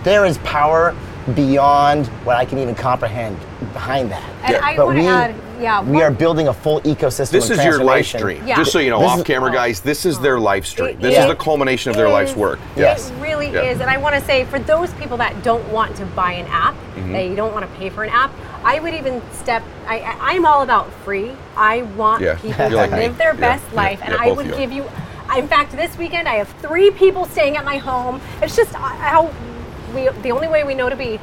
[0.05, 0.95] there is power
[1.35, 3.39] beyond what I can even comprehend
[3.73, 4.23] behind that.
[4.45, 7.31] And I But want to we- add, yeah, We are building a full ecosystem.
[7.31, 8.19] This is your life transformation.
[8.39, 8.47] stream.
[8.49, 8.57] Yeah.
[8.57, 10.91] Just so you know, This off is- camera guys, this is their life stream.
[10.91, 12.59] It This is- is the culmination of their life's work.
[12.77, 13.11] Yes.
[13.11, 13.63] It really Yeah.
[13.63, 13.81] is.
[13.81, 16.75] And I want to say for those people that don't want to buy an app,
[16.97, 17.13] Mm-hmm.
[17.13, 18.31] that you don't want to pay for an app,
[18.65, 21.33] I would even step, I, I- I'm all about free.
[21.57, 22.35] I want Yeah.
[22.37, 22.99] people You're to like me.
[22.99, 23.77] live their best Yeah.
[23.83, 24.01] life.
[24.03, 24.55] And Yeah, I would you.
[24.57, 24.85] give you,
[25.37, 28.21] in fact, this weekend I have three people staying at my home.
[28.43, 29.29] It's just uh, how
[29.95, 31.21] we, the only way we know to be.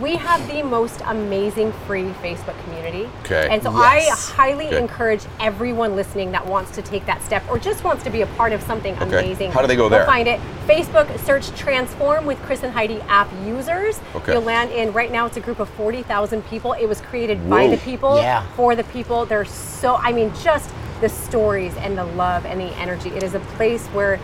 [0.00, 3.08] We have the most amazing free Facebook community.
[3.24, 3.48] Okay.
[3.50, 4.30] And so Yes.
[4.30, 4.78] I highly Okay.
[4.78, 8.26] encourage everyone listening that wants to take that step or just wants to be a
[8.26, 9.18] part of something Okay.
[9.18, 9.50] amazing.
[9.52, 10.06] How do they go They'll there?
[10.06, 10.40] find it.
[10.66, 14.00] Facebook, search Transform with Chris and Heidi app users.
[14.14, 14.32] Okay.
[14.32, 16.74] You'll land in, right now it's a group of 40,000 people.
[16.74, 18.42] It was created by the people, Yeah.
[18.56, 19.26] for the people.
[19.26, 23.10] They're so, I mean, just the stories and the love and the energy.
[23.10, 24.20] It is a place where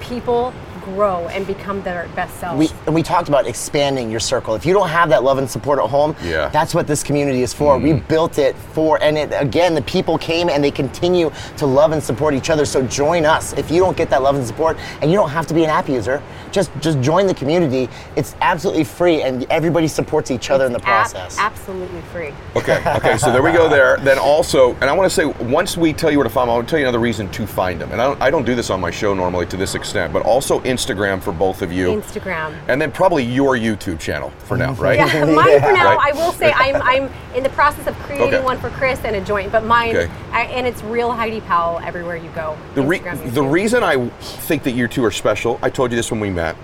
[0.00, 0.52] people
[0.82, 2.58] grow and become their best selves.
[2.58, 4.54] we and we talked about expanding your circle.
[4.54, 6.48] If you don't have that love and support at home, Yeah.
[6.48, 7.78] that's what this community is for.
[7.78, 8.06] We mm-hmm.
[8.08, 12.02] built it for, and it, again, the people came and they continue to love and
[12.02, 12.64] support each other.
[12.64, 13.52] So join us.
[13.54, 15.70] If you don't get that love and support, and you don't have to be an
[15.70, 16.22] app user,
[16.52, 17.88] just just join the community.
[18.16, 21.38] It's absolutely free, and everybody supports each other in the It's ab- process.
[21.38, 22.32] absolutely free.
[22.56, 23.96] Okay, okay, so there we go there.
[23.98, 26.52] Then also, and I want to say, once we tell you where to find them,
[26.52, 27.92] I want to tell you another reason to find them.
[27.92, 30.22] And I don't, I don't do this on my show normally to this extent, but
[30.22, 31.88] also Instagram for both of you.
[32.00, 32.56] Instagram.
[32.68, 34.98] And then probably your YouTube channel for now, right?
[34.98, 35.96] Yeah, mine for now.
[35.96, 36.12] Right.
[36.14, 38.44] I will say I'm I'm in the process of creating Okay.
[38.44, 40.12] one for Chris and a joint, but mine Okay.
[40.32, 42.56] I, and it's real Heidi Powell everywhere you go.
[42.74, 46.10] The, re- the reason I think that you two are special, I told you this
[46.10, 46.56] when we met,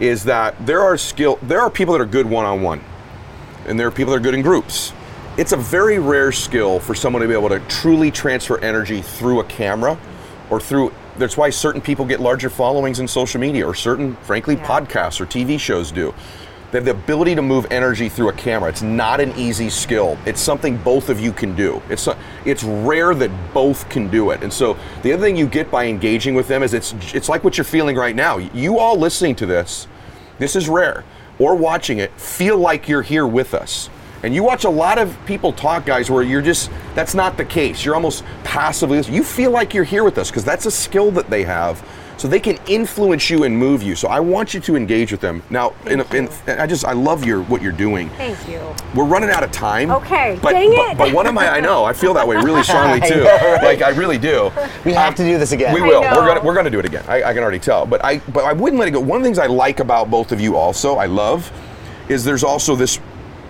[0.00, 2.80] is that there are skill there are people that are good one on one.
[3.66, 4.92] And there are people that are good in groups.
[5.38, 9.38] It's a very rare skill for someone to be able to truly transfer energy through
[9.40, 9.96] a camera
[10.50, 14.56] or through that's why certain people get larger followings in social media or certain frankly
[14.56, 14.66] Yeah.
[14.66, 16.14] podcasts or TV shows do.
[16.70, 18.70] They have the ability to move energy through a camera.
[18.70, 20.16] It's not an easy skill.
[20.24, 21.82] It's something both of you can do.
[21.90, 22.08] It's
[22.46, 24.42] it's rare that both can do it.
[24.42, 27.44] And so the other thing you get by engaging with them is it's it's like
[27.44, 28.38] what you're feeling right now.
[28.38, 29.86] You all listening to this,
[30.38, 31.04] this is rare,
[31.38, 33.90] or watching it, feel like you're here with us.
[34.22, 37.44] And you watch a lot of people talk, guys, where you're just, that's not the
[37.44, 37.84] case.
[37.84, 41.28] You're almost passively, you feel like you're here with us because that's a skill that
[41.28, 41.84] they have.
[42.18, 43.96] So they can influence you and move you.
[43.96, 45.42] So I want you to engage with them.
[45.50, 48.10] Now, in, in, I just, I love your what you're doing.
[48.10, 48.60] Thank you.
[48.94, 49.90] We're running out of time.
[49.90, 50.98] Okay, but, dang but, it.
[50.98, 53.24] But one of my, I know, I feel that way really strongly too.
[53.24, 54.52] Like I really do.
[54.84, 55.74] we have to do this again.
[55.74, 56.02] We will.
[56.02, 57.04] We're gonna we're gonna do it again.
[57.08, 57.86] I, I can already tell.
[57.86, 59.00] But I but I wouldn't let it go.
[59.00, 61.50] One of the things I like about both of you also, I love,
[62.08, 63.00] is there's also this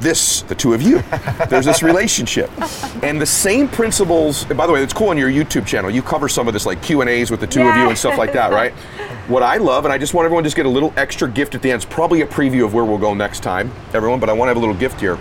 [0.03, 1.03] this the two of you.
[1.49, 2.51] There's this relationship,
[3.03, 4.49] and the same principles.
[4.49, 5.91] And by the way, it's cool on your YouTube channel.
[5.91, 7.97] You cover some of this like Q and A's with the two of you and
[7.97, 8.73] stuff like that, right?
[9.29, 11.55] What I love, and I just want everyone to just get a little extra gift
[11.55, 11.83] at the end.
[11.83, 14.21] It's probably a preview of where we'll go next time, everyone.
[14.21, 15.19] But I want to have a little gift here.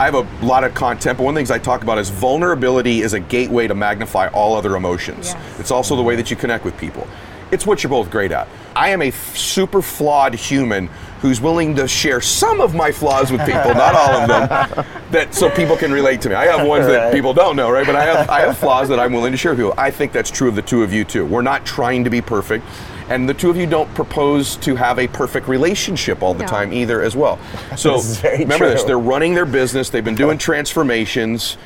[0.00, 2.08] I have a lot of content, but one of the things I talk about is
[2.08, 5.32] vulnerability is a gateway to magnify all other emotions.
[5.32, 5.60] Yes.
[5.60, 7.04] It's also the way that you connect with people.
[7.50, 8.46] It's what you're both great at.
[8.76, 10.88] I am a f- super flawed human
[11.20, 15.34] who's willing to share some of my flaws with people, not all of them, that
[15.34, 16.34] so people can relate to me.
[16.34, 17.86] I have ones that people don't know, right?
[17.86, 19.74] But I have I have flaws that I'm willing to share with people.
[19.76, 21.24] I think that's true of the two of you too.
[21.26, 22.64] We're not trying to be perfect.
[23.08, 26.46] And the two of you don't propose to have a perfect relationship all the No.
[26.48, 27.38] time either as well.
[27.74, 31.56] So This is very remember this, they're running their business, they've been doing transformations.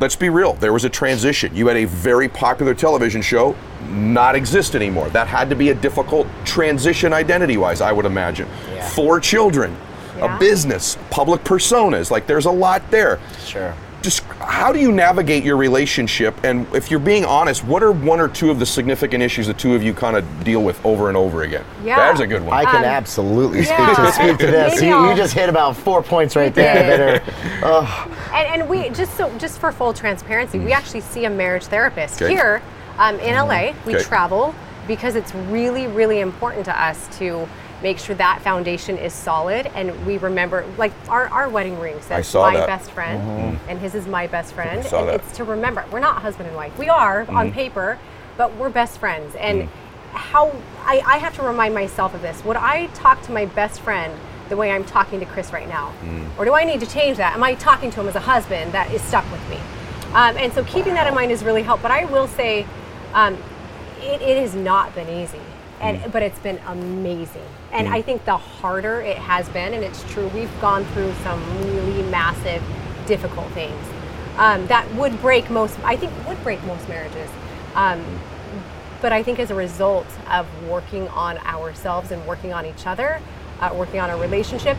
[0.00, 1.54] Let's be real, there was a transition.
[1.54, 3.54] You had a very popular television show
[3.86, 5.10] not exist anymore.
[5.10, 8.48] That had to be a difficult transition identity wise, I would imagine.
[8.72, 8.88] Yeah.
[8.88, 9.76] Four children,
[10.16, 10.36] Yeah.
[10.36, 13.18] a business, public personas, like there's a lot there.
[13.44, 13.74] Sure.
[14.02, 16.34] Just how do you navigate your relationship?
[16.42, 19.52] And if you're being honest, what are one or two of the significant issues the
[19.54, 21.64] two of you kind of deal with over and over again?
[21.84, 22.06] Yeah.
[22.06, 22.56] There's a good one.
[22.56, 23.94] I can Um, absolutely speak yeah.
[23.94, 24.80] to speak to this.
[24.80, 29.14] You, you just hit about four points right there that are And, and we just
[29.18, 32.22] so just for full transparency, we actually see a marriage therapist.
[32.22, 32.32] Okay.
[32.32, 32.62] here
[32.98, 33.72] um, in LA.
[33.86, 34.04] We Okay.
[34.04, 34.54] travel
[34.88, 37.46] because it's really really important to us to
[37.82, 39.66] make sure that foundation is solid.
[39.74, 42.66] And we remember like our, our wedding ring says my that.
[42.66, 44.80] best friend and his is my best friend.
[44.84, 45.14] and that.
[45.14, 46.76] it's to remember we're not husband and wife.
[46.78, 47.36] We are Mm-hmm.
[47.36, 47.98] on paper
[48.36, 49.34] but we're best friends.
[49.36, 49.68] And Mm.
[50.12, 50.52] how
[50.84, 52.44] I, I have to remind myself of this.
[52.44, 54.12] Would i talk to my best friend
[54.48, 55.92] the way i'm talking to chris right now?
[56.04, 56.26] Mm.
[56.38, 57.34] or do i need to change that?
[57.34, 59.58] Am i talking to him as a husband that is stuck with me?
[60.14, 61.88] Um, and so keeping that in mind is really helpful.
[61.88, 62.66] But i will say
[63.14, 63.34] um,
[64.00, 65.40] it, it has not been easy.
[65.80, 66.12] And Mm.
[66.12, 70.28] but it's been amazing and i think the harder it has been and it's true
[70.28, 72.62] we've gone through some really massive
[73.06, 73.86] difficult things
[74.36, 77.30] um, that would break most i think would break most marriages.
[77.74, 78.04] Um,
[79.00, 83.20] but i think as a result of working on ourselves and working on each other
[83.60, 84.76] uh, working on our relationship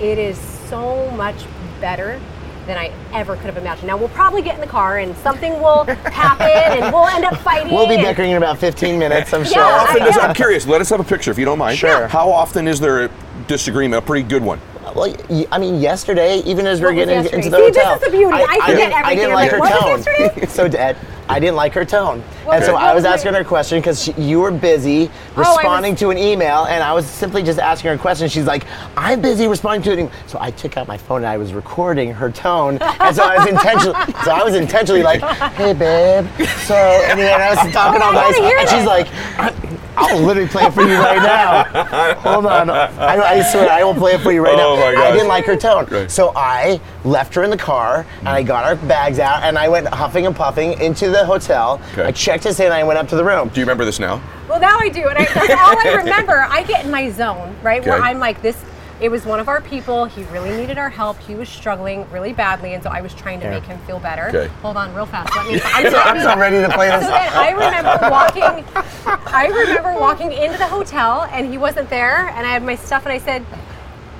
[0.00, 1.44] it is so much
[1.80, 2.20] better
[2.66, 3.86] than I ever could have imagined.
[3.86, 7.36] Now we'll probably get in the car and something will happen and we'll end up
[7.38, 7.72] fighting.
[7.76, 9.62] We'll be and- bickering in about 15 minutes, I'm Yeah, sure.
[9.62, 10.22] How often I- does, yeah.
[10.22, 11.78] I'm curious, let us have a picture if you don't mind.
[11.78, 12.06] Sure.
[12.08, 13.10] How often is there a
[13.46, 14.60] disagreement, a pretty good one?
[14.94, 17.36] Well, y- I mean, yesterday, even as we we're getting yesterday?
[17.38, 18.32] into the See, this is the beauty.
[18.32, 20.48] I forget didn't, I didn't like like, her tone.
[20.48, 20.96] so, Dad,
[21.28, 23.44] I didn't like her tone, What and so was- I was was asking her a
[23.44, 27.42] question because you were busy Oh, was- responding to an email, and I was simply
[27.42, 28.28] just asking her a question.
[28.28, 28.64] She's like,
[28.96, 31.52] "I'm busy responding to an email." So I took out my phone and I was
[31.52, 35.20] recording her tone, and so I was intentionally, so I was intentionally like,
[35.54, 36.26] "Hey, babe."
[36.66, 39.08] So and then I was talking Oh, all I nice, and she's like.
[39.96, 42.14] I'll literally play it for you right now.
[42.20, 42.70] Hold on.
[42.70, 44.92] I, I swear, I will play it for you right Oh now.
[44.94, 45.86] my I didn't like her tone.
[45.86, 46.10] Right.
[46.10, 49.68] So I left her in the car and I got our bags out and I
[49.68, 51.80] went huffing and puffing into the hotel.
[51.92, 52.04] Okay.
[52.04, 53.48] I checked us in and I went up to the room.
[53.48, 54.22] Do you remember this now?
[54.48, 56.42] Well, now I do, and I, that's all I remember.
[56.48, 58.56] I get in my zone, right, where I'm like, this.
[58.98, 60.06] It was one of our people.
[60.06, 61.18] He really needed our help.
[61.18, 63.50] He was struggling really badly, and so I was trying to Yeah.
[63.52, 64.28] make him feel better.
[64.28, 64.46] Okay.
[64.62, 65.34] Hold on, real fast.
[65.36, 65.60] Let me.
[65.64, 67.08] I'm, I'm so ready to play So this.
[67.08, 68.64] then I remember walking.
[69.26, 73.04] I remember walking into the hotel, and he wasn't there, and I had my stuff,
[73.04, 73.44] and I said.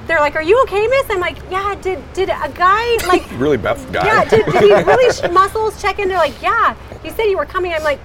[0.06, 3.56] They're like, "Are you okay, Miss?" I'm like, "Yeah." Did did a guy like Really,
[3.56, 4.06] Beth guy.
[4.06, 6.06] yeah, did, did he really sh- muscles check in?
[6.06, 6.76] They're like, yeah.
[7.02, 7.72] He said you were coming.
[7.74, 7.98] I'm like,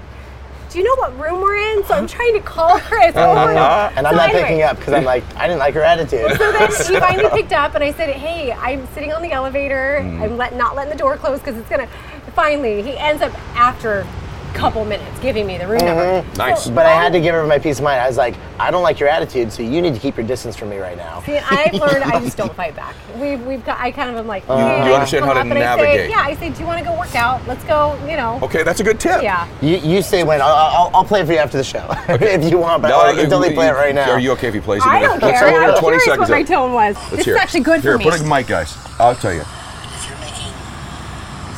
[0.72, 1.84] do you know what room we're in?
[1.84, 3.02] So I'm trying to call her.
[3.02, 3.60] Chris over and over.
[3.60, 6.38] And I'm So not anyway, picking up because I'm like, I didn't like her attitude.
[6.38, 10.00] So then she finally picked up, and I said, hey, I'm sitting on the elevator.
[10.02, 10.22] Mm.
[10.22, 11.88] I'm let, not letting the door close because it's gonna.
[12.36, 14.08] Finally, he ends up after a
[14.54, 16.04] couple minutes giving me the room number.
[16.22, 16.38] Mm-hmm.
[16.38, 16.66] Nice.
[16.66, 18.00] So But I had to give her my peace of mind.
[18.02, 20.56] I was like, I don't like your attitude, so you need to keep your distance
[20.56, 21.22] from me right now.
[21.22, 22.96] See, I've learned I just don't fight back.
[23.18, 25.40] We've, we've got, I kind of am like, uh, you hey, understand come how to
[25.42, 26.10] up, and I say, navigate.
[26.10, 27.46] yeah, I say, do you want to go work out?
[27.48, 28.40] Let's go, you know.
[28.44, 29.22] Okay, that's a good tip.
[29.24, 29.48] Yeah.
[29.62, 30.42] You, you say when.
[30.42, 33.00] I'll, I'll, I'll play it for you after the show if you want, but No,
[33.02, 34.12] I can totally play it right now.
[34.12, 34.88] Are you okay if he plays it?
[34.88, 35.50] I in a- don't Let's care.
[35.52, 36.96] go I'm 20 curious seconds what my tone was.
[36.96, 37.44] Let's this hear is it.
[37.44, 38.04] actually good Here, for me.
[38.12, 38.78] put a mic, guys.
[39.00, 39.44] I'll tell you.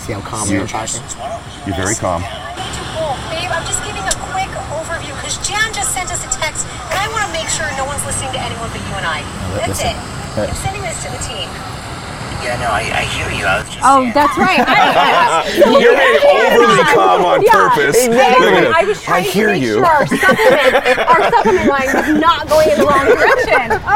[0.04, 1.02] See how calm You- I'm talking?
[1.66, 2.22] You're very calm.
[3.44, 6.96] Babe, I'm just giving a quick overview because Jan just sent us a text and
[6.96, 9.20] I want to make sure no one's listening to anyone but you and I.
[9.60, 9.92] That's listen.
[9.92, 10.48] it.
[10.48, 11.52] I'm sending this to the team.
[12.44, 13.46] Yeah, no, I, I hear you.
[13.46, 14.14] I was just Oh, saying.
[14.14, 14.60] that's right.
[14.60, 17.52] I, You're being overly calm on Yeah.
[17.52, 18.06] purpose.
[18.06, 18.46] Exactly.
[18.46, 18.74] Look at him.
[18.76, 19.74] I was trying I hear to make you.
[19.76, 23.82] sure our supplement, our supplement line was not going in the wrong direction.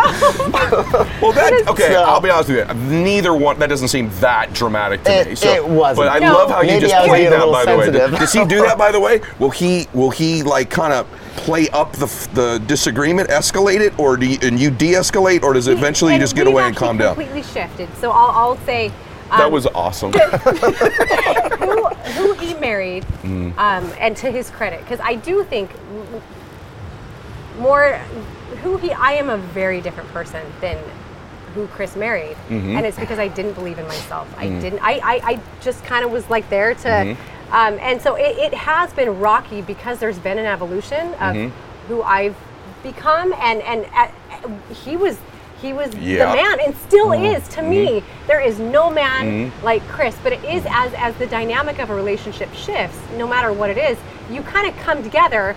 [0.59, 1.17] Oh.
[1.21, 1.91] Well, that okay.
[1.93, 2.73] So- I'll be honest with you.
[3.03, 3.59] Neither one.
[3.59, 5.35] That doesn't seem that dramatic to It- me.
[5.35, 6.07] So, it wasn't.
[6.07, 6.33] But I No.
[6.33, 7.39] love how you just I was played that.
[7.39, 8.19] little By the way, sensitive.
[8.19, 8.77] does he do that?
[8.77, 11.07] By the way, will he will he like kind of
[11.37, 15.67] play up the the disagreement, escalate it, or do you, and you de-escalate, or does
[15.67, 17.15] it eventually you just get away and calm down?
[17.15, 17.87] Completely shifted.
[17.99, 18.91] So I'll, I'll say.
[19.29, 20.11] Um, That was awesome.
[21.59, 23.57] who, who he married, Mm.
[23.57, 25.69] um, and to his credit, because I do think
[27.59, 27.93] more
[28.63, 28.91] who he.
[28.91, 30.77] I am a very different person than
[31.53, 32.77] who Chris married, Mm-hmm.
[32.77, 34.27] and it's because I didn't believe in myself.
[34.37, 34.61] I Mm.
[34.61, 34.79] didn't.
[34.79, 37.21] I, I, I just kind of was like there to, Mm-hmm.
[37.51, 41.87] Um, and so it, it has been rocky because there's been an evolution of Mm-hmm.
[41.87, 42.35] who I've
[42.83, 44.13] become, and and at,
[44.83, 45.17] he was.
[45.61, 46.29] He was Yeah.
[46.29, 47.35] the man and still Mm-hmm.
[47.35, 48.03] is to me.
[48.27, 51.95] There is no man like Chris, but it is as as the dynamic of a
[51.95, 53.97] relationship shifts, no matter what it is,
[54.29, 55.55] you kind of come together.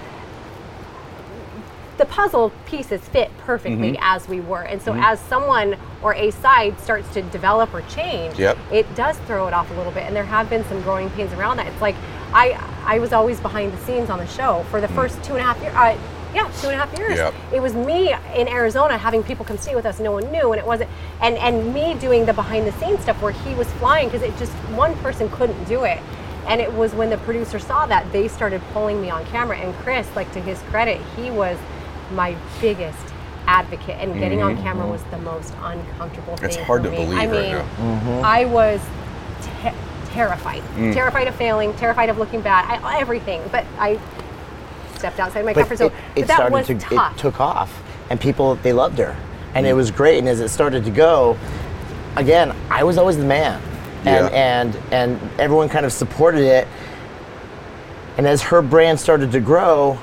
[2.00, 4.02] The puzzle pieces fit perfectly Mm-hmm.
[4.02, 8.38] as we were, and so as someone or a side starts to develop or change,
[8.38, 8.56] Yep.
[8.72, 10.04] it does throw it off a little bit.
[10.04, 11.66] And there have been some growing pains around that.
[11.66, 11.96] It's like
[12.32, 15.40] I I was always behind the scenes on the show for the first two and
[15.40, 15.74] a half years.
[15.74, 15.94] Uh,
[16.34, 17.16] yeah, two and a half years.
[17.18, 17.34] Yep.
[17.52, 20.00] It was me in Arizona having people come stay with us.
[20.00, 20.88] No one knew, and it wasn't.
[21.20, 24.34] And and me doing the behind the scenes stuff where he was flying because it
[24.38, 24.52] just
[24.84, 25.98] one person couldn't do it.
[26.46, 29.58] And it was when the producer saw that they started pulling me on camera.
[29.58, 31.58] And Chris, like to his credit, he was
[32.12, 32.98] my biggest
[33.46, 33.96] advocate.
[33.98, 36.48] And getting on camera was the most uncomfortable thing.
[36.50, 36.60] Mm-hmm.
[36.60, 37.04] It's hard for to me.
[37.04, 38.20] believe I right mean, now.
[38.22, 38.80] I was
[39.42, 39.70] te-
[40.12, 40.92] terrified, Mm.
[40.94, 43.40] terrified of failing, terrified of looking bad, I, everything.
[43.50, 43.98] But I
[44.96, 45.86] stepped outside my But comfort zone.
[45.88, 47.14] it, but it that started was to tough.
[47.16, 49.16] it took off, and people they loved her,
[49.54, 49.70] and Mm.
[49.70, 50.18] it was great.
[50.18, 51.36] And as it started to go,
[52.16, 53.60] again, I was always the man,
[54.04, 54.36] and Yeah.
[54.36, 56.68] and and everyone kind of supported it.
[58.18, 59.98] And as her brand started to grow,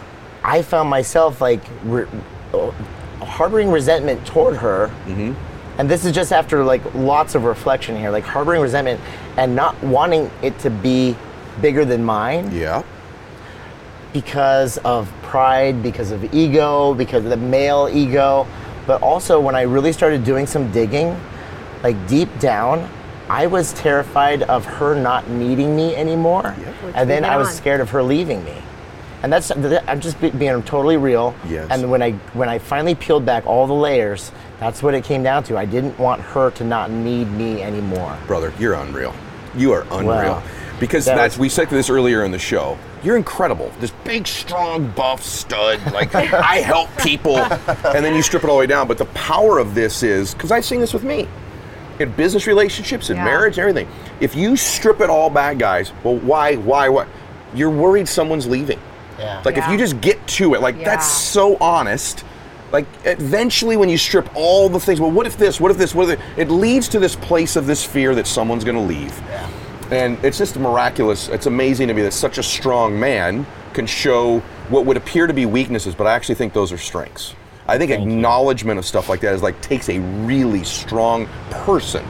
[0.48, 2.08] I found myself like re-
[2.54, 2.72] uh,
[3.20, 4.88] harboring resentment toward her.
[5.06, 5.34] Mm-hmm.
[5.78, 9.02] And this is just after like lots of reflection here, like harboring resentment
[9.36, 11.16] and not wanting it to be
[11.62, 12.82] bigger than mine yeah.
[14.14, 18.48] because of pride, because of ego, because of the male ego.
[18.88, 21.20] But also, when I really started doing some digging,
[21.84, 22.90] like deep down,
[23.30, 26.52] I was terrified of her not needing me anymore.
[26.52, 27.54] Which And then I was on.
[27.54, 28.56] scared of her leaving me.
[29.24, 31.34] And that's I'm just being totally real.
[31.48, 31.68] Yes.
[31.72, 35.24] And when I when I finally peeled back all the layers, that's what it came
[35.24, 35.58] down to.
[35.58, 38.18] I didn't want her to not need me anymore.
[38.28, 39.14] brother, you're unreal.
[39.56, 40.06] You are unreal.
[40.34, 40.44] Wow.
[40.80, 42.78] Because That that's was- we said this earlier in the show.
[43.04, 43.72] You're incredible.
[43.80, 45.80] This big, strong, buff stud.
[45.92, 48.88] Like I help people, and then you strip it all the way down.
[48.88, 51.28] But the power of this is because I've seen this with me
[52.00, 53.26] in business relationships, in Yeah.
[53.26, 53.88] marriage, everything.
[54.20, 57.08] If you strip it all back, guys, well, why, why, what?
[57.56, 58.80] You're worried someone's leaving.
[59.20, 59.42] Yeah.
[59.44, 60.86] Like if you just get to it, like Yeah.
[60.86, 62.24] that's so honest.
[62.72, 65.60] Like eventually, when you strip all the things, well, what if this?
[65.62, 65.96] What if this?
[65.96, 66.26] What if it?
[66.36, 69.18] It leads to this place of this fear that someone's going to leave.
[69.90, 71.30] And it's just miraculous.
[71.30, 75.34] It's amazing to me that such a strong man can show what would appear to
[75.34, 77.36] be weaknesses, but I actually think those are strengths.
[77.70, 82.06] I think acknowledgement of stuff like that is like takes a really strong person.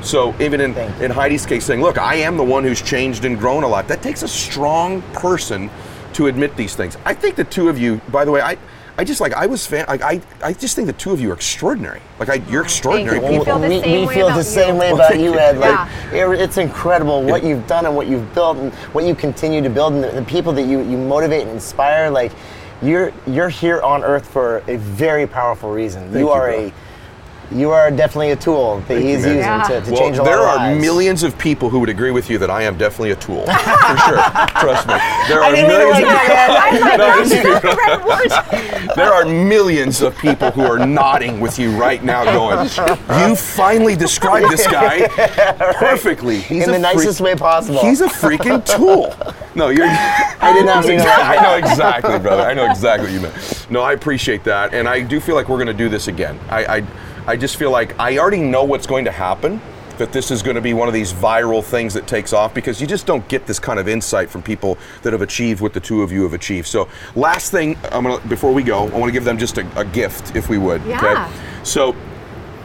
[0.00, 3.38] So even in, in Heidi's case, saying, "Look, I am the one who's changed and
[3.38, 5.70] grown a lot," that takes a strong person
[6.14, 6.96] to admit these things.
[7.04, 8.56] I think the two of you, by the way, I,
[8.98, 9.86] I just like I was fan.
[9.88, 12.00] Like I, I just think the two of you are extraordinary.
[12.18, 13.22] Like I, you're extraordinary you.
[13.22, 13.44] We people.
[13.46, 14.80] feel the we, same we way feel about the same you.
[14.80, 15.38] way about you, you.
[15.38, 15.58] Ed.
[15.58, 16.30] Like, Yeah.
[16.32, 19.70] it- it's incredible what you've done and what you've built and what you continue to
[19.70, 22.10] build and the, the people that you, you motivate and inspire.
[22.10, 22.32] Like,
[22.82, 26.02] you're you're here on Earth for a very powerful reason.
[26.04, 26.58] Thank you you, are bro.
[26.66, 26.72] a
[27.54, 29.28] you are definitely a tool that Thank you, he's man.
[29.36, 29.62] using Yeah.
[29.68, 30.80] to, to well, change a lot there of are lives.
[30.80, 33.52] millions of people who would agree with you that I am definitely a tool, for
[33.52, 34.16] sure.
[34.60, 34.94] Trust me.
[35.28, 36.06] There are didn't mean it millions.
[36.06, 37.52] like that, I'm like, No, "Oh, it's she's true.
[37.52, 42.02] not the right word." There are millions of people who are nodding with you right
[42.04, 42.68] now, going,
[43.20, 45.06] "You finally described this guy
[45.78, 46.40] perfectly.
[46.40, 47.80] He's In a the nicest way possible.
[47.80, 49.14] He's a freaking tool."
[49.54, 49.86] No, you're.
[49.86, 52.42] I did not mean it like I know exactly, brother.
[52.42, 53.66] I know exactly what you meant.
[53.70, 56.38] No, I appreciate that, and I do feel like we're going to do this again.
[56.50, 56.82] I, I,
[57.26, 59.60] I just feel like I already know what's going to happen.
[59.98, 62.80] That this is going to be one of these viral things that takes off because
[62.80, 65.80] you just don't get this kind of insight from people that have achieved what the
[65.80, 66.66] two of you have achieved.
[66.66, 69.78] So, last thing, I'm gonna before we go, I want to give them just a,
[69.78, 70.82] a gift, if we would.
[70.84, 71.28] Yeah.
[71.28, 71.64] Okay.
[71.64, 71.94] So.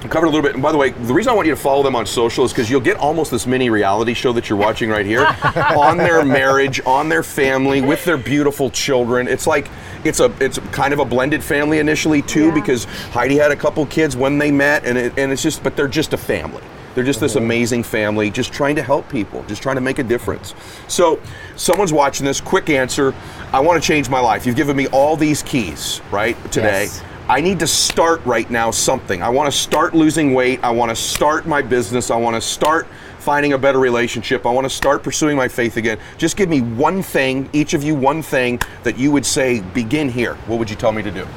[0.10, 0.54] Covered a little bit.
[0.54, 2.52] And by the way, the reason I want you to follow them on social is
[2.52, 5.26] because you'll get almost this mini reality show that you're watching right here
[5.78, 9.28] on their marriage, on their family, with their beautiful children.
[9.28, 9.70] It's like
[10.04, 12.54] it's a it's kind of a blended family initially too, Yeah.
[12.54, 15.76] because Heidi had a couple kids when they met, and it, and it's just but
[15.76, 16.64] they're just a family.
[16.96, 20.04] They're just this amazing family, just trying to help people, just trying to make a
[20.04, 20.56] difference.
[20.88, 21.20] So,
[21.56, 22.42] someone's watching this.
[22.42, 23.14] Quick answer:
[23.54, 24.48] I want to change my life.
[24.48, 26.36] You've given me all these keys, right?
[26.52, 26.84] Today.
[26.86, 27.04] Yes.
[27.30, 29.22] I need to start right now something.
[29.22, 30.64] I want to start losing weight.
[30.64, 32.10] I want to start my business.
[32.10, 32.88] I want to start
[33.20, 34.46] finding a better relationship.
[34.46, 36.00] I want to start pursuing my faith again.
[36.18, 40.08] Just give me one thing, each of you one thing that you would say, begin
[40.08, 40.36] here.
[40.48, 41.28] What would you tell me to do?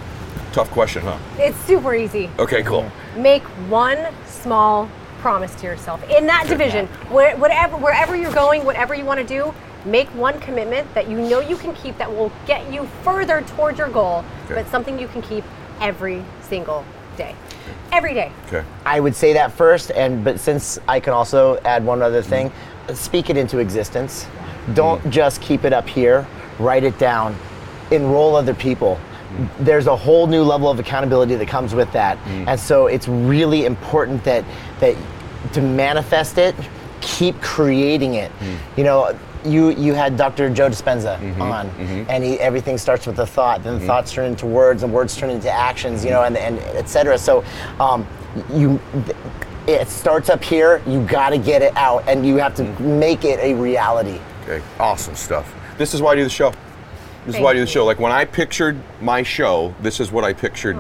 [0.53, 1.19] Tough question, huh?
[1.39, 2.31] It's super easy.
[2.39, 2.89] Okay, cool.
[3.17, 4.89] Make one small
[5.19, 9.27] promise to yourself in that division, where, whatever, wherever you're going, whatever you want to
[9.27, 9.53] do.
[9.85, 13.79] Make one commitment that you know you can keep that will get you further towards
[13.79, 14.55] your goal, Okay.
[14.55, 15.43] but something you can keep
[15.81, 16.85] every single
[17.17, 17.35] day.
[17.93, 18.31] Every day.
[18.47, 18.65] Okay.
[18.87, 22.53] I would say that first, and but since I can also add one other thing,
[22.95, 24.27] speak it into existence.
[24.75, 25.11] Don't mm.
[25.11, 26.27] just keep it up here.
[26.59, 27.37] Write it down.
[27.91, 29.01] Enroll other people.
[29.33, 29.49] Mm.
[29.61, 32.47] There's a whole new level of accountability that comes with that, mm.
[32.47, 34.45] and so it's really important that
[34.79, 34.97] that
[35.53, 36.55] to manifest it,
[37.01, 38.31] keep creating it.
[38.77, 39.19] You know.
[39.45, 40.51] You, you had Dr.
[40.51, 41.43] Joe Dispenza mm-hmm.
[41.43, 42.11] on, mm-hmm.
[42.11, 43.63] and he, everything starts with a thought.
[43.63, 46.05] Then the thoughts turn into words, and words turn into actions.
[46.05, 47.19] You know, and, and et cetera.
[47.19, 47.45] So,
[47.79, 48.07] um,
[48.53, 48.81] you
[49.67, 53.25] it starts up here you got to get it out and you have to make
[53.25, 54.19] it a reality
[54.51, 54.65] Okay.
[54.79, 55.55] Awesome stuff.
[55.79, 56.53] This is why I do the show.
[57.27, 57.73] This is why I do the you.
[57.73, 57.85] show.
[57.85, 60.77] Like when I pictured my show, this is what I pictured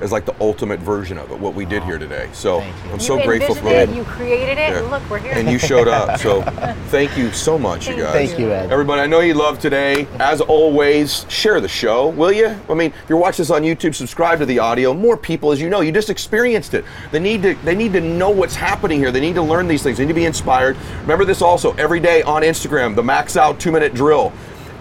[0.00, 2.28] as like the ultimate version of it, what we did here today.
[2.32, 3.94] So I'm You so grateful for envisioned that.
[3.94, 4.78] it, you created it, Yeah.
[4.80, 5.32] and look, we're here.
[5.34, 6.18] And you showed up.
[6.18, 6.42] So
[6.88, 8.12] thank you so much, you guys.
[8.12, 8.70] Thank you, Ed.
[8.72, 10.06] Everybody, I know you love today.
[10.18, 12.56] As always, share the show, will you?
[12.68, 14.92] I mean, if you're watching this on YouTube, subscribe to the audio.
[14.94, 16.84] More people, as you know, you just experienced it.
[17.12, 19.10] They need to they need to know what's happening here.
[19.12, 19.98] They need to learn these things.
[19.98, 20.76] They need to be inspired.
[21.02, 24.32] Remember this also every day on Instagram, the max out two minute drill.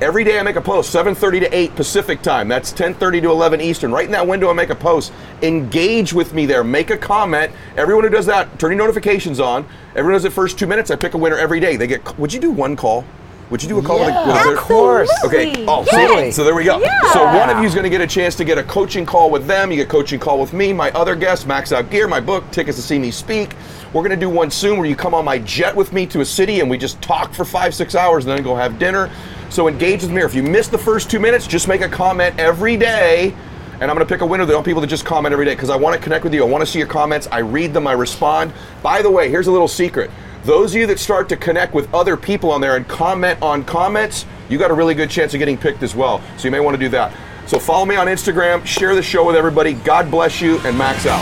[0.01, 2.47] Every day I make a post, 7:30 to 8 Pacific time.
[2.47, 3.91] That's 10:30 to 11 Eastern.
[3.91, 5.13] Right in that window, I make a post.
[5.41, 6.63] Engage with me there.
[6.63, 7.51] Make a comment.
[7.77, 9.65] Everyone who does that, turn your notifications on.
[9.95, 10.91] Everyone does it first two minutes.
[10.91, 11.77] I pick a winner every day.
[11.77, 12.17] They get.
[12.19, 13.05] Would you do one call?
[13.49, 15.11] Would you do a call with a, with Of course.
[15.25, 15.63] Okay.
[15.67, 16.35] Oh, Yes.
[16.35, 16.79] so, so there we go.
[16.79, 17.13] Yeah.
[17.13, 19.29] So one of you is going to get a chance to get a coaching call
[19.29, 19.69] with them.
[19.69, 22.49] You get a coaching call with me, my other guests, Max Out Gear, my book,
[22.51, 23.53] tickets to see me speak.
[23.93, 26.21] We're going to do one soon where you come on my jet with me to
[26.21, 29.11] a city and we just talk for five, six hours and then go have dinner.
[29.53, 30.23] So engage with me.
[30.23, 33.35] If you missed the first two minutes, just make a comment every day.
[33.73, 34.51] And I'm going to pick a winner.
[34.51, 36.43] Are people that just comment every day because I want to connect with you.
[36.43, 37.27] I want to see your comments.
[37.31, 37.85] I read them.
[37.85, 38.51] I respond.
[38.81, 40.09] By the way, here's a little secret.
[40.43, 43.63] Those of you that start to connect with other people on there and comment on
[43.63, 46.19] comments, you got a really good chance of getting picked as well.
[46.37, 47.15] So you may want to do that.
[47.45, 49.73] So follow me on Instagram, share the show with everybody.
[49.73, 51.21] God bless you, and max out.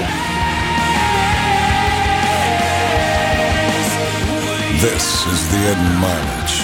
[4.79, 6.60] This is the Ed Show.